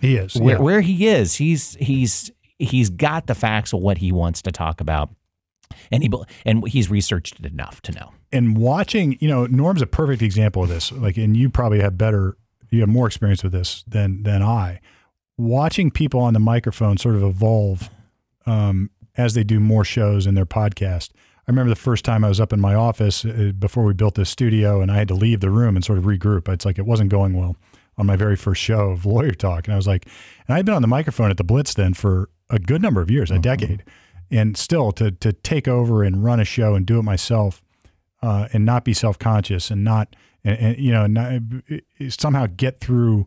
[0.00, 0.36] He is.
[0.36, 0.62] Where, yeah.
[0.62, 4.80] where he is, he's he's he's got the facts of what he wants to talk
[4.80, 5.10] about,
[5.90, 6.10] and he
[6.44, 8.12] and he's researched it enough to know.
[8.32, 10.92] And watching, you know, Norm's a perfect example of this.
[10.92, 12.36] Like, and you probably have better,
[12.70, 14.80] you have more experience with this than than I.
[15.36, 17.90] Watching people on the microphone sort of evolve
[18.44, 21.10] um, as they do more shows in their podcast.
[21.48, 24.16] I remember the first time I was up in my office uh, before we built
[24.16, 26.48] this studio, and I had to leave the room and sort of regroup.
[26.48, 27.56] It's like it wasn't going well
[27.96, 30.06] on my very first show of Lawyer Talk, and I was like,
[30.46, 33.10] and I'd been on the microphone at the Blitz then for a good number of
[33.10, 33.82] years, a decade,
[34.30, 37.62] and still to to take over and run a show and do it myself,
[38.22, 40.14] uh, and not be self conscious and not
[40.44, 41.40] and, and you know not,
[42.08, 43.26] somehow get through,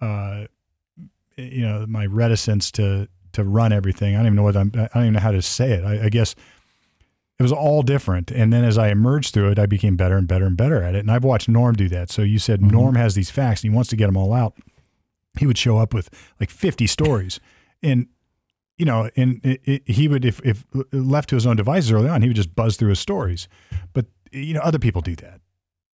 [0.00, 0.44] uh,
[1.36, 4.14] you know, my reticence to to run everything.
[4.14, 4.72] I don't even know what I'm.
[4.74, 5.84] I don't even know how to say it.
[5.84, 6.34] I, I guess
[7.40, 8.30] it was all different.
[8.30, 10.94] And then as I emerged through it, I became better and better and better at
[10.94, 10.98] it.
[10.98, 12.10] And I've watched Norm do that.
[12.10, 14.58] So you said Norm has these facts and he wants to get them all out.
[15.38, 17.40] He would show up with like 50 stories.
[17.82, 18.08] And,
[18.80, 22.08] you know, and it, it, he would, if, if left to his own devices early
[22.08, 23.46] on, he would just buzz through his stories.
[23.92, 25.40] But, you know, other people do that.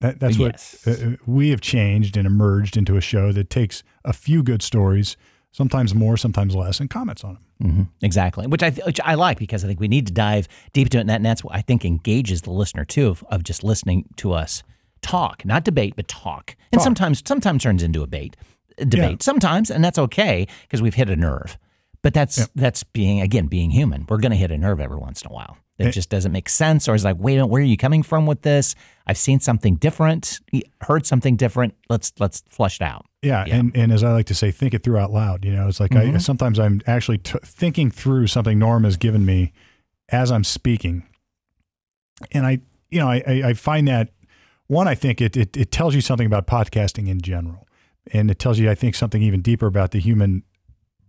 [0.00, 0.82] that that's Yes.
[0.84, 4.62] what uh, we have changed and emerged into a show that takes a few good
[4.62, 5.16] stories,
[5.52, 7.70] sometimes more, sometimes less, and comments on them.
[7.70, 10.86] hmm Exactly, which I which I like because I think we need to dive deep
[10.88, 13.44] into it, and, that, and that's what I think engages the listener too of, of
[13.44, 14.62] just listening to us
[15.02, 16.84] talk, not debate, but talk, and Talk.
[16.84, 18.36] sometimes sometimes turns into a bait,
[18.78, 19.16] debate, Yeah.
[19.20, 21.56] sometimes, and that's okay because we've hit a nerve.
[22.02, 24.06] But that's that's being again being human.
[24.08, 25.56] We're going to hit a nerve every once in a while.
[25.78, 28.42] It just doesn't make sense, or it's like, wait, where are you coming from with
[28.42, 28.76] this?
[29.04, 30.38] I've seen something different,
[30.82, 31.74] heard something different.
[31.88, 33.06] Let's let's flush it out.
[33.20, 33.56] Yeah, Yeah.
[33.56, 35.44] and and as I like to say, think it through out loud.
[35.44, 36.18] You know, it's like I, mm-hmm.
[36.18, 39.52] sometimes I'm actually t- thinking through something Norm has given me
[40.08, 41.02] as I'm speaking,
[42.30, 42.60] and I,
[42.90, 44.10] you know, I I, I find that
[44.68, 47.66] one, I think it, it it tells you something about podcasting in general,
[48.12, 50.44] and it tells you, I think, something even deeper about the human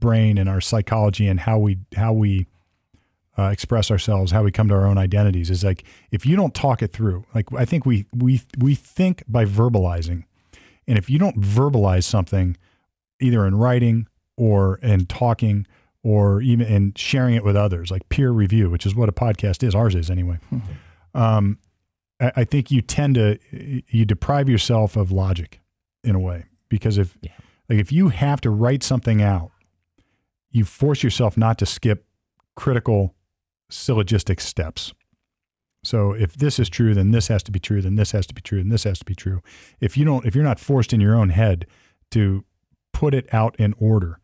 [0.03, 2.45] brain and our psychology and how we how we
[3.39, 5.49] uh, express ourselves, how we come to our own identities.
[5.49, 9.23] Is like if you don't talk it through, like I think we we we think
[9.27, 10.25] by verbalizing,
[10.87, 12.57] and if you don't verbalize something,
[13.21, 15.65] either in writing or in talking
[16.03, 19.63] or even in sharing it with others, like peer review, which is what a podcast
[19.65, 19.73] is.
[19.73, 20.37] Ours is anyway.
[21.15, 21.57] Um,
[22.19, 23.39] I, I think you tend to
[23.87, 25.61] you deprive yourself of logic
[26.03, 27.31] in a way because if Yeah.
[27.69, 29.51] like if you have to write something out,
[30.53, 32.05] you force yourself not to skip
[32.55, 33.13] critical
[33.69, 34.93] syllogistic steps.
[35.83, 38.33] So if this is true, then this has to be true, then this has to
[38.33, 39.41] be true, and this has to be true.
[39.81, 41.65] If you don't, if you're not forced in your own head
[42.11, 42.45] to
[42.93, 44.19] put it out in order,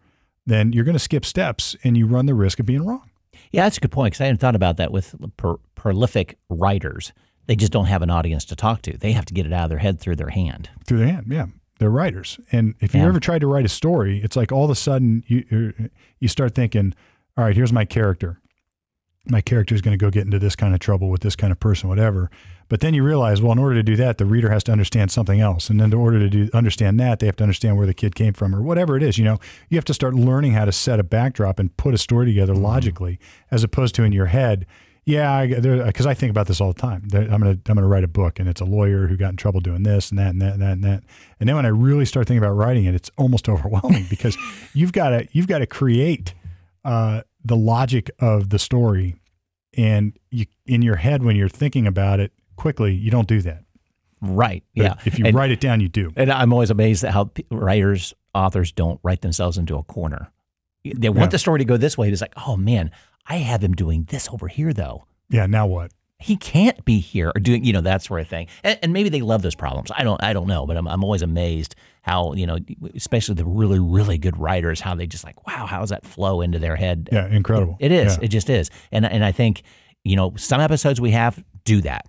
[0.45, 3.09] then you're going to skip steps and you run the risk of being wrong.
[3.51, 7.11] Yeah, that's a good point because I hadn't thought about that with per, prolific writers.
[7.47, 8.95] They just don't have an audience to talk to.
[8.95, 10.69] They have to get it out of their head through their hand.
[10.85, 11.25] through their hand.
[11.29, 11.47] Yeah,
[11.79, 12.39] they're writers.
[12.51, 13.07] And if you Yeah.
[13.07, 15.73] ever tried to write a story, it's like all of a sudden you
[16.19, 16.93] you start thinking,
[17.37, 18.39] all right, here's my character.
[19.25, 21.51] My character is going to go get into this kind of trouble with this kind
[21.51, 22.29] of person, whatever.
[22.67, 25.11] But then you realize, well, in order to do that, the reader has to understand
[25.11, 27.87] something else, and then in order to do understand that, they have to understand where
[27.87, 29.17] the kid came from, or whatever it is.
[29.17, 29.39] You know,
[29.69, 32.53] you have to start learning how to set a backdrop and put a story together
[32.53, 32.63] mm-hmm.
[32.63, 33.19] logically,
[33.51, 34.65] as opposed to in your head.
[35.05, 37.07] Yeah, because I think about this all the time.
[37.13, 39.59] I'm gonna I'm gonna write a book, and it's a lawyer who got in trouble
[39.59, 41.03] doing this and that and that and that and that.
[41.39, 44.37] And then when I really start thinking about writing it, it's almost overwhelming because
[44.73, 46.33] you've got to you've got to create
[46.85, 49.15] uh, the logic of the story,
[49.75, 53.63] and you in your head when you're thinking about it quickly, you don't do that.
[54.21, 54.63] Right.
[54.75, 54.93] But yeah.
[55.05, 56.11] If you and, write it down, you do.
[56.17, 60.29] and I'm always amazed at how p- writers, authors don't write themselves into a corner.
[60.83, 61.27] They want Yeah.
[61.27, 62.09] the story to go this way.
[62.11, 62.91] It's like, oh man,
[63.29, 65.05] I have him doing this over here though.
[65.29, 65.45] Yeah.
[65.45, 65.91] Now what?
[66.21, 68.47] He can't be here or doing, you know, that sort of thing.
[68.61, 69.89] And, and maybe they love those problems.
[69.95, 72.57] I don't, I don't know, but I'm, I'm always amazed how, you know,
[72.93, 76.41] especially the really, really good writers, how they just like, wow, how does that flow
[76.41, 77.07] into their head?
[77.09, 77.27] Yeah.
[77.27, 77.77] Incredible.
[77.79, 78.17] It is.
[78.17, 78.23] Yeah.
[78.23, 78.69] It just is.
[78.91, 79.63] And and I think,
[80.03, 82.05] you know, some episodes we have do that.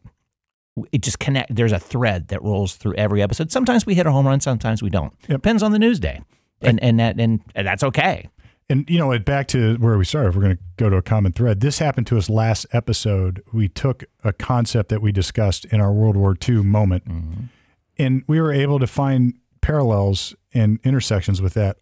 [0.91, 1.55] It just connect.
[1.55, 3.53] There's a thread that rolls through every episode.
[3.53, 4.41] Sometimes we hit a home run.
[4.41, 5.13] Sometimes we don't.
[5.29, 6.23] It Depends on the news day,
[6.63, 8.29] and and that and, and that's okay.
[8.71, 11.03] And you know, back to where we started, if we're going to go to a
[11.03, 11.61] common thread.
[11.61, 13.43] This happened to us last episode.
[13.53, 17.45] We took a concept that we discussed in our World War II moment, mm-hmm.
[17.99, 21.79] and we were able to find parallels and intersections with that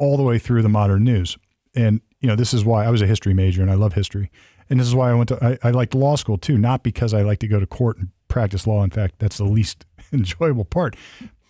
[0.00, 1.38] all the way through the modern news.
[1.72, 4.32] And you know, this is why I was a history major and I love history,
[4.68, 7.14] and this is why I went to I, I liked law school too, not because
[7.14, 8.82] I like to go to court and practice law.
[8.82, 10.96] In fact, that's the least enjoyable part.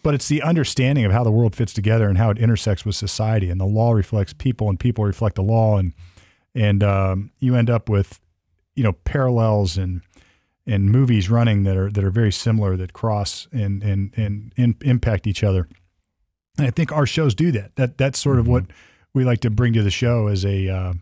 [0.04, 2.94] But it's the understanding of how the world fits together and how it intersects with
[2.94, 5.94] society, and the law reflects people, and people reflect the law, and
[6.54, 8.20] and um, you end up with
[8.76, 10.02] you know parallels and
[10.66, 14.76] and movies running that are that are very similar that cross and and and, in,
[14.82, 15.66] impact each other.
[16.58, 17.74] And I think our shows do that.
[17.76, 18.66] That that's sort of what
[19.14, 20.92] we like to bring to the show as a uh,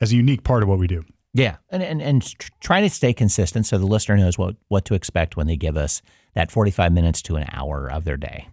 [0.00, 1.04] as a unique part of what we do.
[1.34, 4.84] Yeah, and and and tr- try to stay consistent so the listener knows what what
[4.84, 6.00] to expect when they give us
[6.36, 8.46] that 45 minutes to an hour of their day,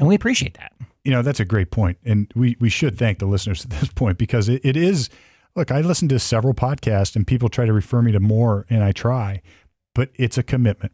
[0.00, 0.72] and we appreciate that.
[1.04, 1.98] You know, that's a great point.
[2.04, 5.10] And we, we should thank the listeners at this point because it, it is,
[5.54, 8.82] look, I listen to several podcasts and people try to refer me to more and
[8.82, 9.42] I try,
[9.94, 10.92] but it's a commitment.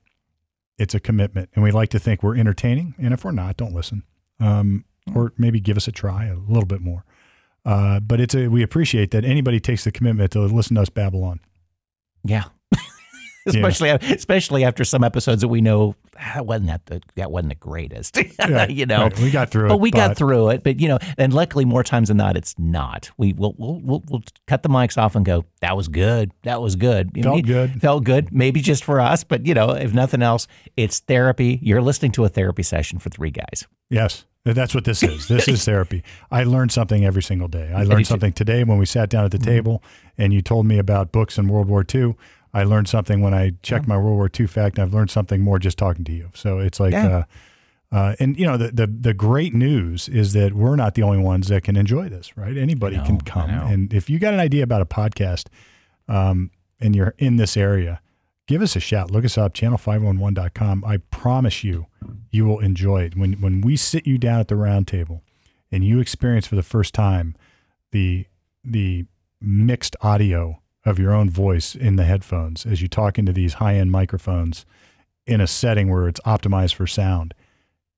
[0.77, 1.51] It's a commitment.
[1.55, 2.95] And we like to think we're entertaining.
[2.99, 4.03] And if we're not, don't listen.
[4.41, 7.05] Um, or maybe give us a try a little bit more.
[7.65, 10.89] Uh, but it's a, we appreciate that anybody takes the commitment to listen to us
[10.89, 11.41] babble on.
[12.25, 12.45] Yeah.
[13.55, 17.57] especially especially after some episodes that we know that wasn't that the, that wasn't the
[17.57, 19.03] greatest, Yeah, you know.
[19.03, 19.19] right.
[19.19, 19.69] we got through it.
[19.69, 20.63] But we got through it.
[20.63, 23.11] But you know, and luckily more times than not, it's not.
[23.17, 25.45] We will we'll, we'll, we'll cut the mics off and go.
[25.61, 26.33] That was good.
[26.43, 27.11] That was good.
[27.23, 27.81] Felt good.
[27.81, 28.33] Felt good.
[28.33, 31.59] Maybe just for us, but you know, if nothing else, it's therapy.
[31.63, 33.67] You're listening to a therapy session for three guys.
[33.89, 35.29] Yes, that's what this is.
[35.29, 36.03] This is therapy.
[36.31, 37.73] I learn something every single day.
[37.73, 39.51] I learned something today when we sat down at the mm-hmm.
[39.51, 39.83] table
[40.19, 42.15] and you told me about books in World War II.
[42.61, 44.79] I learned something when I checked my World War II fact.
[44.79, 46.31] And I've learned something more just talking to you.
[46.35, 47.07] So it's like, Yeah.
[47.19, 47.23] uh,
[47.93, 51.19] uh, and you know, the, the the great news is that we're not the only
[51.19, 52.57] ones that can enjoy this, right?
[52.57, 55.47] Anybody know, can come, and if you got an idea about a podcast,
[56.09, 58.01] um, and you're in this area,
[58.49, 59.13] give us a shout.
[59.13, 60.85] Look us up, channel511.com.
[60.85, 61.87] I promise you,
[62.31, 63.17] you will enjoy it.
[63.17, 65.23] When, when we sit you down at the round table
[65.71, 67.35] and you experience for the first time
[67.93, 68.27] the,
[68.65, 69.07] the
[69.41, 73.75] mixed audio of your own voice in the headphones as you talk into these high
[73.75, 74.65] end microphones
[75.27, 77.35] in a setting where it's optimized for sound,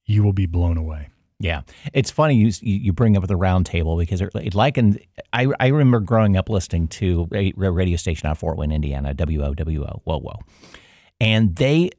[0.07, 1.11] you will be blown away.
[1.38, 1.61] Yeah,
[1.92, 4.98] it's funny you you bring up the round table because it, it like in
[5.33, 9.14] I I remember growing up listening to a radio station out of Fort Wayne, Indiana,
[9.14, 10.40] WOWO, whoa whoa,
[11.20, 11.90] and they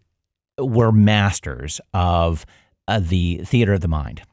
[0.58, 2.45] were masters of
[2.89, 4.23] uh, the theater of the mind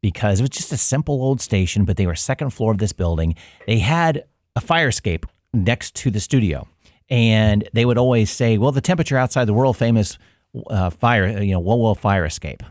[0.00, 2.92] because it was just a simple old station, but they were second floor of this
[2.92, 3.36] building.
[3.68, 4.24] They had
[4.56, 6.66] a fire escape next to the studio,
[7.08, 10.18] and they would always say, "Well, the temperature outside the world famous
[10.68, 12.62] uh, fire, you know, WOWO fire escape."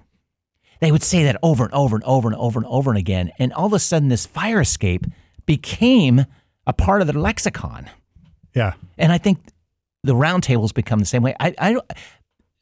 [0.79, 3.31] They would say that over and over and over and over and over and again,
[3.37, 5.05] and all of a sudden, this fire escape
[5.45, 6.25] became
[6.65, 7.89] a part of their lexicon.
[8.55, 8.73] Yeah.
[8.97, 9.39] And I think
[10.03, 11.35] the roundtables become the same way.
[11.39, 11.77] I, I,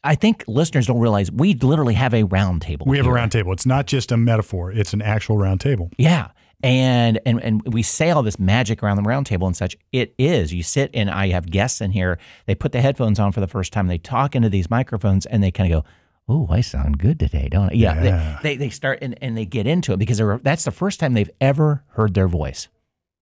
[0.04, 2.86] I think listeners don't realize we literally have a round table.
[2.88, 3.14] We have here.
[3.14, 3.52] a round table.
[3.54, 5.90] It's not just a metaphor, it's an actual round table.
[5.98, 6.30] Yeah.
[6.62, 9.78] And, and and we say all this magic around the round table and such.
[9.92, 10.54] It is.
[10.54, 12.20] You sit and I have guests in here.
[12.48, 13.88] They put the headphones on for the first time.
[13.88, 15.90] They talk into these microphones and they kind of go,
[16.28, 18.04] "Oh, I sound good today, don't I?" Yeah.
[18.04, 18.40] Yeah.
[18.44, 21.14] They, they they start and, and they get into it because that's the first time
[21.14, 22.68] they've ever heard their voice.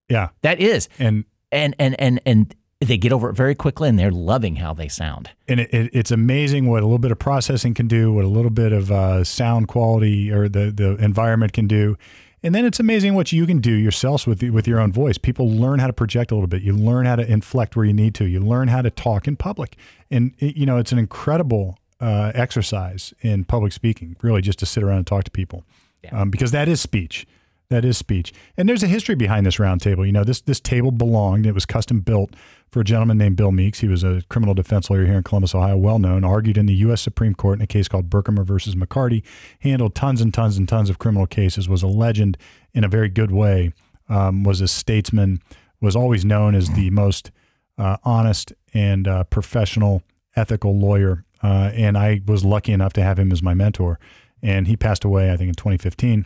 [0.10, 0.30] Yeah.
[0.42, 0.90] That is.
[0.98, 4.74] And And and and and they get over it very quickly and they're loving how
[4.74, 5.32] they sound.
[5.48, 8.28] and it, it, it's amazing what a little bit of processing can do, what a
[8.28, 11.98] little bit of uh, sound quality or the the environment can do,
[12.44, 15.18] and then it's amazing what you can do yourselves with with your own voice.
[15.18, 16.62] People learn how to project a little bit.
[16.62, 18.26] You learn how to inflect where you need to.
[18.26, 19.76] You learn how to talk in public,
[20.12, 24.16] and it, you know it's an incredible uh, exercise in public speaking.
[24.22, 25.64] Really, just to sit around and talk to people,
[26.12, 27.26] um, because that is speech.
[27.70, 28.34] That is speech.
[28.56, 30.06] And there's a history behind this round table.
[30.06, 32.34] You know, this this table belonged, it was custom built
[32.70, 33.82] for a gentleman named Bill Meeks.
[33.82, 36.76] He was a criminal defense lawyer here in Columbus, Ohio, well known, argued in the
[36.76, 37.02] U.S.
[37.02, 39.22] Supreme Court in a case called Berkemer versus McCarty,
[39.60, 42.38] handled tons and tons and tons of criminal cases, was a legend
[42.74, 43.74] in a very good way,
[44.08, 45.42] um, was a statesman,
[45.82, 47.32] was always known as the most
[47.78, 50.04] uh, honest and uh, professional,
[50.38, 51.26] ethical lawyer.
[51.44, 54.00] Uh, and I was lucky enough to have him as my mentor.
[54.42, 56.26] And he passed away, I think, in 2015.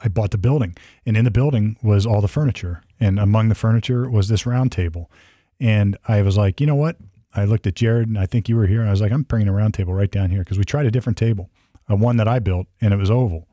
[0.00, 3.54] I bought the building, and in the building was all the furniture, and among the
[3.54, 5.10] furniture was this round table.
[5.60, 6.96] And I was like, you know what?
[7.34, 9.22] I looked at Jared, and I think you were here, and I was like, I'm
[9.22, 11.50] bringing a round table right down here because we tried a different table,
[11.88, 13.48] a one that I built, and it was oval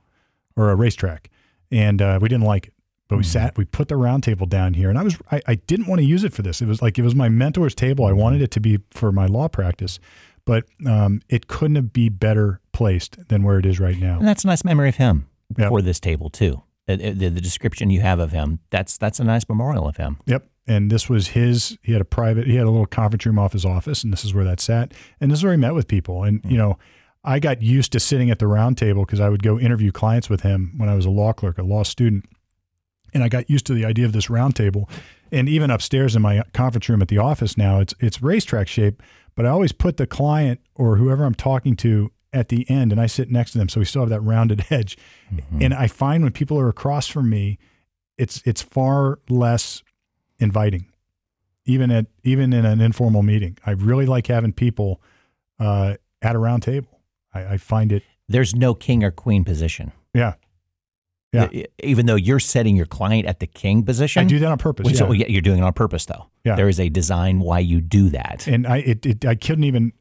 [0.55, 1.29] or a racetrack,
[1.71, 2.73] and uh, we didn't like it.
[3.07, 5.55] But we sat, we put the round table down here, and I was, I, I
[5.55, 6.59] didn't want to use it for this.
[6.59, 8.05] It was like it was my mentor's table.
[8.05, 9.99] I wanted it to be for my law practice,
[10.43, 14.17] but um, it couldn't have be better placed than where it is right now.
[14.17, 15.27] And that's a nice memory of him
[15.57, 15.69] Yep.
[15.69, 16.61] for this table too.
[16.87, 19.97] Uh, The, the, the description you have of him, that's that's a nice memorial of
[19.97, 20.17] him.
[20.25, 20.47] Yep.
[20.67, 23.53] And this was his, he had a private, he had a little conference room off
[23.53, 24.93] his office, and this is where that sat.
[25.21, 26.23] And this is where he met with people.
[26.23, 26.79] And, you know,
[27.23, 30.27] I got used to sitting at the round table because I would go interview clients
[30.27, 32.25] with him when I was a law clerk, a law student.
[33.13, 34.89] And I got used to the idea of this round table.
[35.31, 39.01] And even upstairs in my conference room at the office now, it's it's racetrack shape,
[39.35, 42.99] but I always put the client or whoever I'm talking to at the end and
[42.99, 43.69] I sit next to them.
[43.69, 44.97] So we still have that rounded edge.
[45.59, 47.57] And I find when people are across from me,
[48.17, 49.83] it's it's far less
[50.39, 50.85] inviting,
[51.65, 53.57] even at even in an informal meeting.
[53.65, 55.01] I really like having people
[55.59, 56.99] uh, at a round table.
[57.33, 59.91] I, I find it, There's no king or queen position.
[60.13, 60.33] yeah.
[61.33, 61.49] Yeah.
[61.83, 64.21] Even though you're setting your client at the king position.
[64.21, 64.85] I do that on purpose.
[64.85, 65.07] Which- yeah.
[65.07, 66.27] oh, yeah, you're doing it on purpose though.
[66.45, 66.55] Yeah.
[66.55, 68.47] There is a design why you do that.
[68.47, 69.91] and I it, it I couldn't even.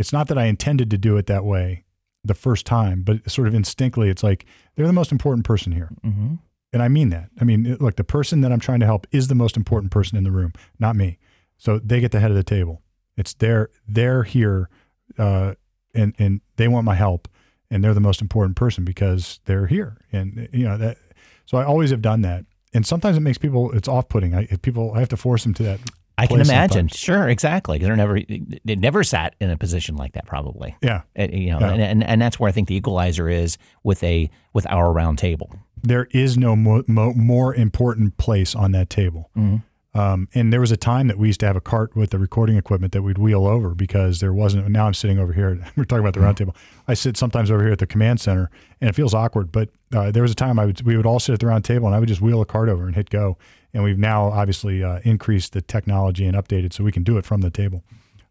[0.00, 1.84] It's not that I intended to do it that way
[2.24, 5.90] the first time, but sort of instinctively, it's like they're the most important person here,
[6.02, 6.34] hmm
[6.72, 7.30] and I mean that.
[7.40, 10.16] I mean, look, the person that I'm trying to help is the most important person
[10.16, 11.18] in the room, not me.
[11.58, 12.80] So they get the head of the table.
[13.16, 14.70] It's their they're here,
[15.18, 15.54] uh,
[15.94, 17.28] and and they want my help,
[17.70, 20.96] and they're the most important person because they're here, and you know that.
[21.44, 24.34] So I always have done that, and sometimes it makes people it's off putting.
[24.34, 25.80] I people I have to force them to that.
[26.20, 26.88] I can imagine.
[26.88, 26.98] sometimes.
[26.98, 27.78] Sure, exactly.
[27.78, 28.20] They're never
[28.64, 30.76] they never sat in a position like that probably.
[30.82, 31.70] Yeah, Uh, you know, Yeah.
[31.72, 35.18] and, and and that's where I think the equalizer is with a with our round
[35.18, 35.50] table.
[35.82, 39.30] there is no mo- mo- more important place on that table.
[39.92, 42.18] Um, and there was a time that we used to have a cart with the
[42.18, 44.68] recording equipment that we'd wheel over because there wasn't.
[44.68, 45.58] Now I'm sitting over here.
[45.76, 46.54] We're talking about the round table.
[46.86, 49.50] I sit sometimes over here at the command center, and it feels awkward.
[49.50, 51.64] But uh, there was a time I would we would all sit at the round
[51.64, 53.36] table, and I would just wheel a cart over and hit go.
[53.72, 57.24] And we've now obviously uh, increased the technology and updated so we can do it
[57.24, 57.84] from the table.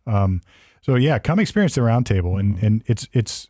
[0.05, 0.41] Um,
[0.81, 3.47] so yeah, come experience the roundtable, and and it's it's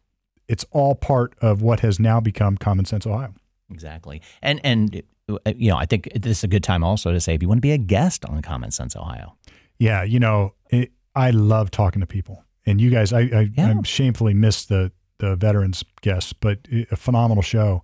[0.47, 3.34] it's all part of what has now become Common Sense Ohio.
[3.71, 4.21] Exactly.
[4.41, 7.36] And and uh, you know, I think this is a good time also to say
[7.36, 9.36] if you want to be a guest on Common Sense Ohio.
[9.78, 13.67] Yeah, you know, it, I love talking to people, and you guys, I, I Yeah.
[13.67, 16.60] I'm shamefully missed the the veterans guests, but
[16.91, 17.84] a phenomenal show.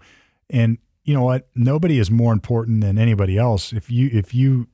[0.50, 1.48] And you know what?
[1.56, 3.72] Nobody is more important than anybody else.
[3.72, 4.68] If you if you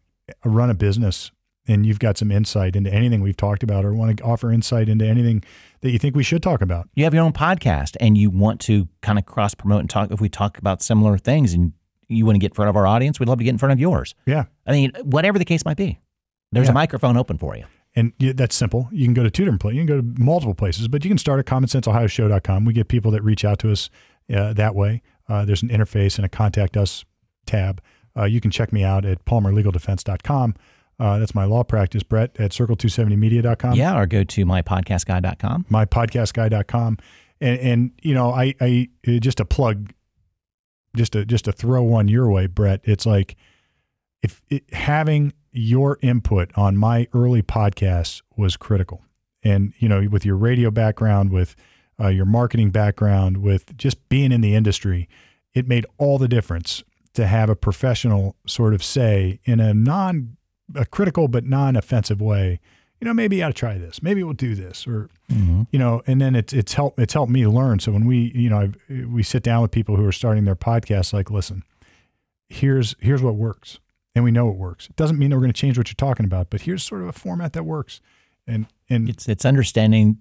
[0.45, 1.31] run a business
[1.67, 4.89] and you've got some insight into anything we've talked about, or want to offer insight
[4.89, 5.43] into anything
[5.81, 8.59] that you think we should talk about, You have your own podcast and you want
[8.61, 11.73] to kind of cross promote and talk if we talk about similar things and
[12.07, 13.71] you want to get in front of our audience, we'd love to get in front
[13.73, 14.15] of yours.
[14.25, 15.99] yeah, I mean, whatever the case might be.
[16.51, 16.71] There's Yeah.
[16.71, 17.63] a microphone open for you.
[17.95, 18.87] And that's simple.
[18.91, 19.75] You can go to two different places.
[19.77, 22.65] You can go to multiple places, but you can start at commonsenseohioshow.com.
[22.65, 23.89] We get people that reach out to us
[24.33, 25.01] uh, that way.
[25.31, 27.05] Uh, there's an interface and a contact us
[27.45, 27.81] tab.
[28.17, 30.55] Uh, you can check me out at palmerlegaldefense.com.
[30.99, 32.03] Uh, that's my law practice.
[32.03, 33.75] Brett at circle270media.com.
[33.75, 35.67] Yeah, or go to mypodcastguy.com.
[35.71, 36.97] Mypodcastguy.com.
[37.39, 39.93] And, and you know, I, I uh, just a plug,
[40.97, 42.81] just to just to throw one your way, Brett.
[42.83, 43.37] It's like
[44.21, 49.01] if it, having your input on my early podcasts was critical,
[49.43, 51.55] and you know, with your radio background, with
[52.01, 55.07] uh, your marketing background, with just being in the industry,
[55.53, 56.83] it made all the difference
[57.13, 60.37] to have a professional sort of say in a non
[60.73, 62.57] a critical but non-offensive way
[63.01, 64.01] you know maybe to try this.
[64.03, 65.63] Maybe we'll do this or Mm-hmm.
[65.71, 67.79] you know and then it's it's helped it's helped me learn.
[67.79, 68.75] So when we you know I've,
[69.09, 71.63] we sit down with people who are starting their podcasts like listen
[72.49, 73.79] here's here's what works
[74.13, 74.87] and we know it works.
[74.87, 77.01] It doesn't mean that we're going to change what you're talking about but here's sort
[77.01, 78.01] of a format that works.
[78.47, 80.17] And and It's it's understanding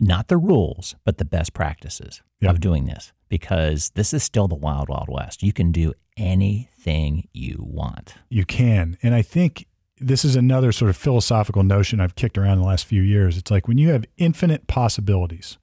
[0.00, 2.50] not the rules, but the best practices Yeah.
[2.50, 5.42] of doing this because this is still the wild, wild west.
[5.42, 8.14] You can do anything you want.
[8.28, 8.96] You can.
[9.02, 9.66] And I think
[9.98, 13.36] this is another sort of philosophical notion I've kicked around the last few years.
[13.36, 15.58] It's like when you have infinite possibilities,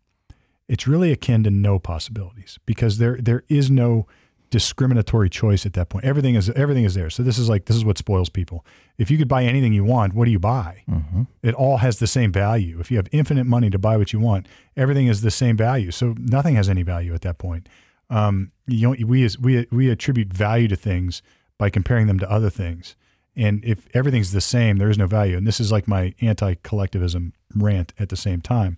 [0.67, 4.05] it's really akin to no possibilities because there there is no
[4.49, 6.05] discriminatory choice at that point.
[6.05, 7.09] Everything is everything is there.
[7.09, 8.65] So this is like this is what spoils people.
[8.97, 10.83] If you could buy anything you want, what do you buy?
[10.89, 11.23] Mm-hmm.
[11.43, 12.79] It all has the same value.
[12.79, 15.91] If you have infinite money to buy what you want, everything is the same value.
[15.91, 17.67] So nothing has any value at that point.
[18.09, 21.21] Um, you know, we we we attribute value to things
[21.57, 22.95] by comparing them to other things.
[23.35, 25.37] And if everything's the same, there is no value.
[25.37, 28.77] And this is like my anti-collectivism rant at the same time.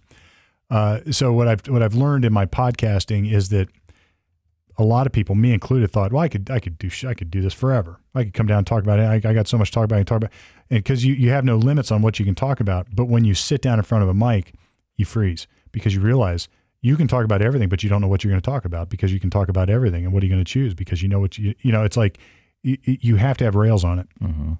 [0.69, 3.69] Uh, so what I've what I've learned in my podcasting is that
[4.79, 7.29] a lot of people, me included, thought, well, I could I could do I could
[7.29, 7.99] do this forever.
[8.15, 9.03] I could come down and talk about it.
[9.03, 9.97] I, I got so much to talk about.
[9.97, 10.31] I can talk about,
[10.69, 12.87] and because you you have no limits on what you can talk about.
[12.95, 14.53] But when you sit down in front of a mic,
[14.95, 16.47] you freeze because you realize
[16.81, 18.89] you can talk about everything, but you don't know what you're going to talk about
[18.89, 20.05] because you can talk about everything.
[20.05, 20.73] And what are you going to choose?
[20.73, 21.83] Because you know what you you know.
[21.83, 22.17] It's like
[22.63, 24.07] you, you have to have rails on it.
[24.21, 24.53] Mm-hmm.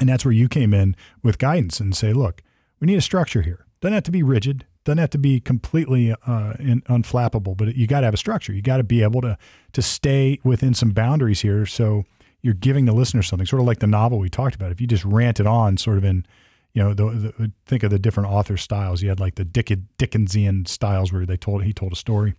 [0.00, 2.42] And that's where you came in with guidance and say, look,
[2.80, 3.64] we need a structure here.
[3.84, 4.64] Doesn't have to be rigid.
[4.84, 8.54] Doesn't have to be completely uh, in, unflappable, but you got to have a structure.
[8.54, 9.36] You got to be able to
[9.74, 11.66] to stay within some boundaries here.
[11.66, 12.06] So
[12.40, 14.72] you're giving the listener something, sort of like the novel we talked about.
[14.72, 16.24] If you just rant it on, sort of in,
[16.72, 19.02] you know, the, the, think of the different author styles.
[19.02, 22.32] You had like the Dick, Dickensian styles where they told he told a story,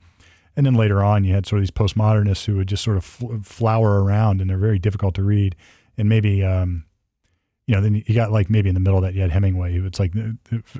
[0.55, 3.05] and then later on you had sort of these postmodernists who would just sort of
[3.05, 5.55] fl- flower around, and they're very difficult to read.
[5.95, 6.85] And maybe um,
[7.67, 9.79] you know, then you got like maybe in the middle of that you had Hemingway.
[9.79, 10.35] It's like a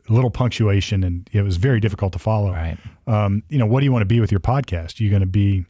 [0.08, 2.52] little punctuation, and it was very difficult to follow.
[2.52, 2.78] Right.
[3.08, 5.00] Um, you know, what do you want to be with your podcast?
[5.00, 5.66] You're going to be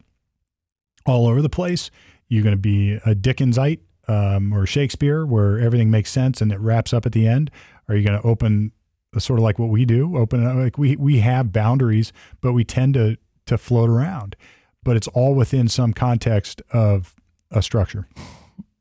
[1.05, 1.89] all over the place.
[2.28, 6.59] You're going to be a Dickensite um, or Shakespeare, where everything makes sense and it
[6.59, 7.49] wraps up at the end.
[7.88, 8.72] Are you going to open
[9.18, 10.18] sort of like what we do?
[10.18, 12.11] Open like we we have boundaries,
[12.41, 14.36] but we tend to to float around.
[14.84, 17.16] But it's all within some context of
[17.51, 18.07] a structure.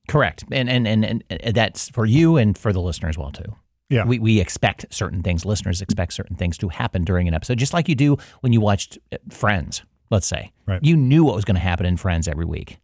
[0.08, 0.44] Correct.
[0.52, 3.56] And, and and and that's for you and for the listener as well too.
[3.90, 4.04] Yeah.
[4.06, 5.44] We we expect certain things.
[5.44, 8.60] Listeners expect certain things to happen during an episode, just like you do when you
[8.60, 9.82] watched uh, Friends.
[10.10, 10.82] Let's say Right.
[10.82, 12.78] you knew what was going to happen in Friends every week.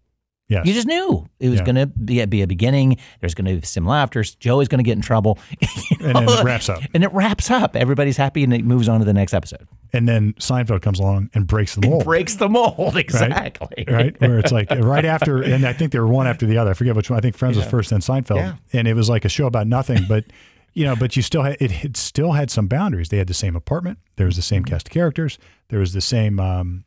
[0.48, 0.66] Yes.
[0.66, 1.64] You just knew it was Yeah.
[1.64, 2.96] going to be, be a beginning.
[3.20, 4.22] There's going to be some laughter.
[4.24, 5.68] Joey's going to get in trouble, You
[6.00, 6.80] and then it wraps up.
[6.92, 7.76] and it wraps up.
[7.76, 9.68] Everybody's happy, and it moves on to the next episode.
[9.92, 12.04] And then Seinfeld comes along and breaks the mold.
[12.04, 13.84] Breaks the mold exactly.
[13.88, 14.18] right?
[14.20, 16.70] Where it's like right after, and I think they were one after the other.
[16.70, 17.18] I forget which one.
[17.18, 18.54] I think Friends was first, then Seinfeld, Yeah.
[18.72, 20.04] and it was like a show about nothing.
[20.08, 20.26] But
[20.74, 21.96] you know, but you still had it, it.
[21.96, 23.08] Still had some boundaries.
[23.08, 23.98] They had the same apartment.
[24.16, 25.38] There was the same cast of characters.
[25.70, 26.38] There was the same.
[26.38, 26.84] Um,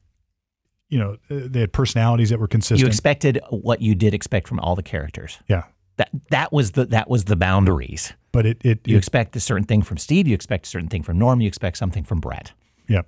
[0.87, 2.79] you know, uh, they had personalities that were consistent.
[2.79, 5.39] You expected what you did expect from all the characters.
[5.49, 5.63] yeah,
[5.97, 8.13] That that was the that was the boundaries.
[8.31, 10.27] but it it, You it expect a certain thing from Steve.
[10.27, 11.41] You expect a certain thing from Norm.
[11.41, 12.53] You expect something from Brett.
[12.87, 13.01] Yeah,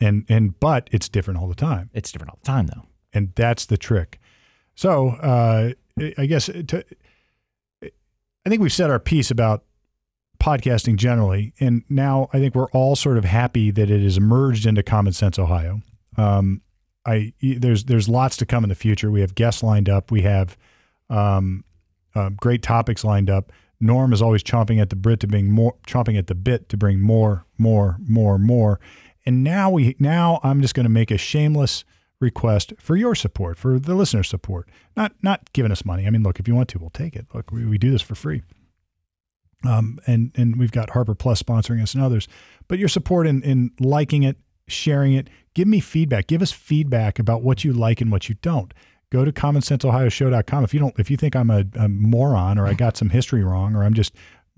[0.00, 1.90] and and but it's different all the time.
[1.94, 2.86] It's different all the time, though.
[3.12, 4.18] and that's the trick.
[4.74, 5.72] So uh,
[6.16, 6.84] I guess to,
[7.82, 9.64] I think we've said our piece about
[10.38, 14.66] podcasting generally, and now I think we're all sort of happy that it has emerged
[14.66, 15.82] into Common Sense Ohio.
[16.16, 16.62] Um,
[17.06, 19.10] I there's there's lots to come in the future.
[19.10, 20.10] We have guests lined up.
[20.10, 20.56] We have
[21.08, 21.64] um,
[22.14, 23.52] uh, great topics lined up.
[23.80, 26.76] Norm is always chomping at the bit to bring more, chomping at the bit to
[26.76, 28.78] bring more, more, more, more.
[29.26, 31.84] And now we now I'm just going to make a shameless
[32.20, 34.68] request for your support, for the listener support.
[34.96, 36.06] Not not giving us money.
[36.06, 37.26] I mean, look, if you want to, we'll take it.
[37.34, 38.42] Look, we, we do this for free.
[39.64, 42.28] Um, and and we've got Harper Plus sponsoring us and others.
[42.68, 44.36] But your support in in liking it,
[44.68, 46.26] sharing it, give me feedback.
[46.26, 48.72] Give us feedback about what you like and what you don't.
[49.10, 50.64] Go to commonsenseohioshow.com.
[50.64, 53.42] If you don't, if you think I'm a, a moron or I got some history
[53.42, 54.14] wrong or I'm just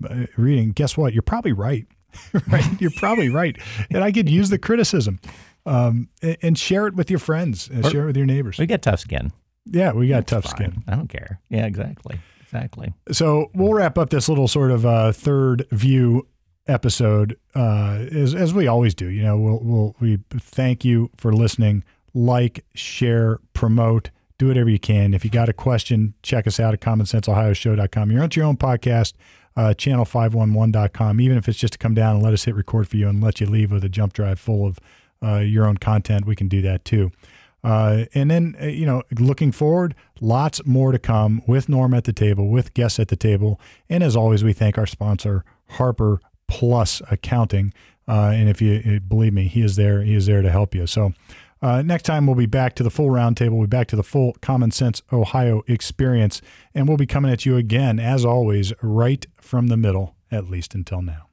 [0.07, 1.11] uh, reading, guess what?
[1.11, 1.87] You're probably right.
[2.47, 2.65] right?
[2.81, 3.57] You're probably right.
[3.91, 5.19] And I could use the criticism
[5.65, 8.57] um, and, and share it with your friends and Or- share it with your neighbors.
[8.57, 9.31] We got tough skin.
[9.65, 10.51] Yeah, we got tough Fine.
[10.55, 10.83] skin.
[10.87, 11.39] I don't care.
[11.49, 12.19] Yeah, exactly.
[12.41, 12.93] Exactly.
[13.11, 16.27] So we'll wrap up this little sort of uh, third view
[16.67, 19.07] episode uh, as as we always do.
[19.07, 21.83] You know, we'll we'll we thank you for listening.
[22.13, 25.13] Like, share, promote, do whatever you can.
[25.15, 28.11] If you got a question, check us out at commonsenseohioshow.com.
[28.11, 29.13] You're on your own podcast,
[29.55, 31.21] uh, channel511.com.
[31.21, 33.23] Even if it's just to come down and let us hit record for you and
[33.23, 34.79] let you leave with a jump drive full of
[35.23, 37.11] uh, your own content, we can do that too.
[37.63, 42.03] Uh, and then, uh, you know, looking forward, lots more to come with Norm at
[42.03, 43.59] the table, with guests at the table.
[43.89, 47.73] And as always, we thank our sponsor, Harper Plus Accounting.
[48.05, 50.01] Uh, and if you uh, believe me, he is there.
[50.01, 50.85] He is there to help you.
[50.85, 51.13] So
[51.63, 53.51] uh, next time, we'll be back to the full roundtable.
[53.51, 56.41] We'll be back to the full Common Sense Ohio experience.
[56.75, 60.75] And we'll be coming at you again, as always, right from the middle, at least
[60.75, 61.29] until now.